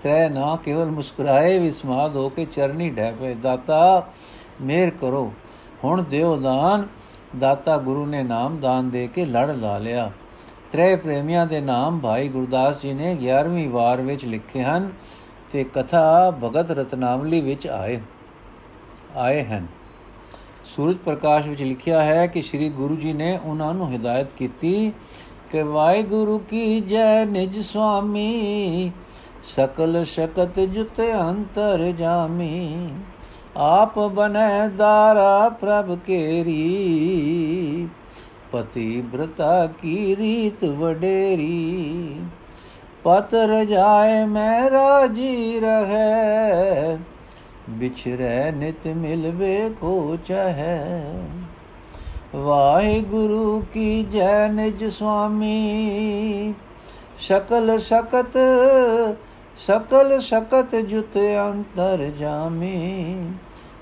ਤੈ 0.03 0.29
ਨਾ 0.29 0.57
ਕੇਵਲ 0.57 0.87
ਮੁਸਕਰਾਏ 0.87 1.59
ਵਿਸਮਾਦ 1.59 2.17
ਹੋ 2.17 2.29
ਕੇ 2.29 2.45
ਚਰਨੀ 2.45 2.91
ਢਹਿ 2.91 3.13
ਪਏ। 3.13 3.35
ਦਾਤਾ, 3.35 4.07
ਮੇਰ 4.63 4.91
ਕਰੋ। 4.91 5.33
ਹੁਣ 5.85 6.03
ਦਿਓ 6.03 6.37
ਦਾਨ। 6.37 6.89
ਦਾਤਾ 7.39 7.79
ਗੁਰੂ 7.79 8.07
ਨੇ 8.07 8.23
ਨਾਮ 8.23 8.59
ਦਾਨ 8.59 8.91
ਦੇ 8.91 9.07
ਕੇ 9.07 9.25
ਲੜ 9.27 9.51
ਲਾ 9.51 9.79
ਲਿਆ। 9.79 10.13
ਤ੍ਰੈ 10.73 10.97
ਪ੍ਰੇਮੀਆਂ 10.97 11.47
ਦੇ 11.47 11.61
ਨਾਮ 11.61 11.99
ਭਾਈ 11.99 12.29
ਗੁਰਦਾਸ 12.29 12.83
ਜੀ 12.83 12.93
ਨੇ 12.93 13.13
11ਵੀਂ 13.13 13.69
ਵਾਰ 13.69 14.01
ਵਿੱਚ 14.01 14.25
ਲਿਖੇ 14.25 14.63
ਹਨ 14.63 14.91
ਤੇ 15.53 15.65
ਕਥਾ 15.65 16.31
ਭਗਤ 16.31 16.71
ਰਤਨਾਵਲੀ 16.71 17.41
ਵਿੱਚ 17.41 17.67
ਆਏ 17.67 18.01
ਆਏ 19.17 19.45
ਹਨ। 19.45 19.67
ਸੂਰਜ 20.65 20.97
ਪ੍ਰਕਾਸ਼ 20.97 21.47
ਵਿੱਚ 21.47 21.63
ਲਿਖਿਆ 21.63 22.03
ਹੈ 22.03 22.27
ਕਿ 22.27 22.43
ਸ੍ਰੀ 22.43 22.69
ਗੁਰੂ 22.69 22.97
ਜੀ 22.97 23.13
ਨੇ 23.13 23.39
ਉਹਨਾਂ 23.45 23.75
ਨੂੰ 23.75 23.91
ਹਿਦਾਇਤ 23.91 24.27
ਕੀਤੀ 24.33 24.93
ਕਿ 25.51 25.63
ਵਾਹਿਗੁਰੂ 25.63 26.39
ਕੀ 26.39 26.81
ਜੈ 26.81 27.25
ਨਿਜ 27.25 27.61
ਸੁਆਮੀ 27.61 28.91
ਸਕਲ 29.45 30.05
ਸ਼ਕਤ 30.05 30.59
ਜੁਤ 30.61 31.01
ਅੰਤਰ 31.01 31.85
ਜਾਮੀ, 31.99 32.91
ਆਪ 33.57 33.99
ਬਨੈ 33.99 34.69
ਦਾਰਾ 34.69 35.49
ਪ੍ਰਭ 35.49 35.99
ਕੇਰੀ। 35.99 37.89
ਪਤੀ 38.53 39.01
ਬ੍ਰਤਾ 39.01 39.67
ਕੀ 39.67 40.17
ਰੀਤ 40.17 40.65
ਵਡੇਰੀ 40.65 42.21
ਪਤ 43.05 43.35
ਰਜਾਏ 43.35 44.25
ਮੈਂ 44.25 44.71
ਰਾਜੀ 44.71 45.61
ਰਹੈ। 45.61 46.99
ਵਿਛਰੈ 47.71 48.51
ਨਿਤ 48.51 48.87
ਮਿਲਵੇ 48.87 49.71
ਕੋ 49.81 50.17
ਚਹੈ। 50.27 51.13
ਵਾਹਿਗੁਰੂ 52.37 53.63
ਕੀ 53.73 54.03
ਜੈ 54.03 54.49
ਨਿਜ 54.49 54.85
ਸੁਆਮੀ, 54.91 56.55
ਸਕਲ 57.19 57.79
ਸਕਤ 57.79 58.37
ਸਕਲ 59.59 60.19
ਸਕਤ 60.21 60.75
ਜੁਤ 60.81 61.17
ਅੰਤਰ 61.41 62.05
ਜਾਮੀ 62.19 63.17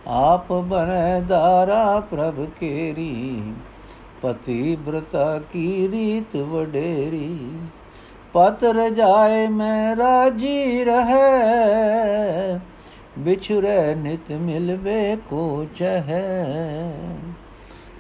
ਆਪ 0.09 0.53
ਬਨੈ 0.63 1.21
ਦਾਰਾ 1.21 1.99
ਪ੍ਰਭ 2.01 2.45
ਕੇਰੀ 2.61 3.43
ਪਤੀ 4.23 4.77
ਬ੍ਰਤਾ 4.77 5.39
ਕੀ 5.53 5.89
ਰੀਤ 5.89 6.37
ਵਡੇਰੀ 6.37 7.39
ਪਤ 8.35 8.65
ਰਜਾਏ 8.77 9.47
ਮੈਂ 9.49 9.97
ਰਾਜੀ 9.97 10.85
ਰਹੈ 10.85 12.61
ਵਿਛੁਰੈ 13.19 13.95
ਨਿਤ 13.95 14.33
ਮਿਲਵੇ 14.33 15.17
ਕੋ 15.31 15.67
ਚਹੈ 15.77 16.25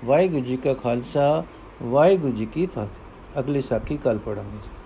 ਵਾਹਿਗੁਰੂ 0.04 0.44
ਜੀ 0.44 0.56
ਕਾ 0.56 0.74
ਖਾਲਸਾ 0.74 1.44
ਵਾਹਿਗੁਰੂ 1.82 2.32
ਜੀ 2.32 2.46
ਕੀ 2.46 2.66
ਫਤਿਹ 2.66 3.40
ਅਗਲੀ 3.40 3.60
ਸਾਖੀ 3.62 3.96
ਕੱਲ 3.96 4.18
ਪੜਾਂਗੇ 4.18 4.77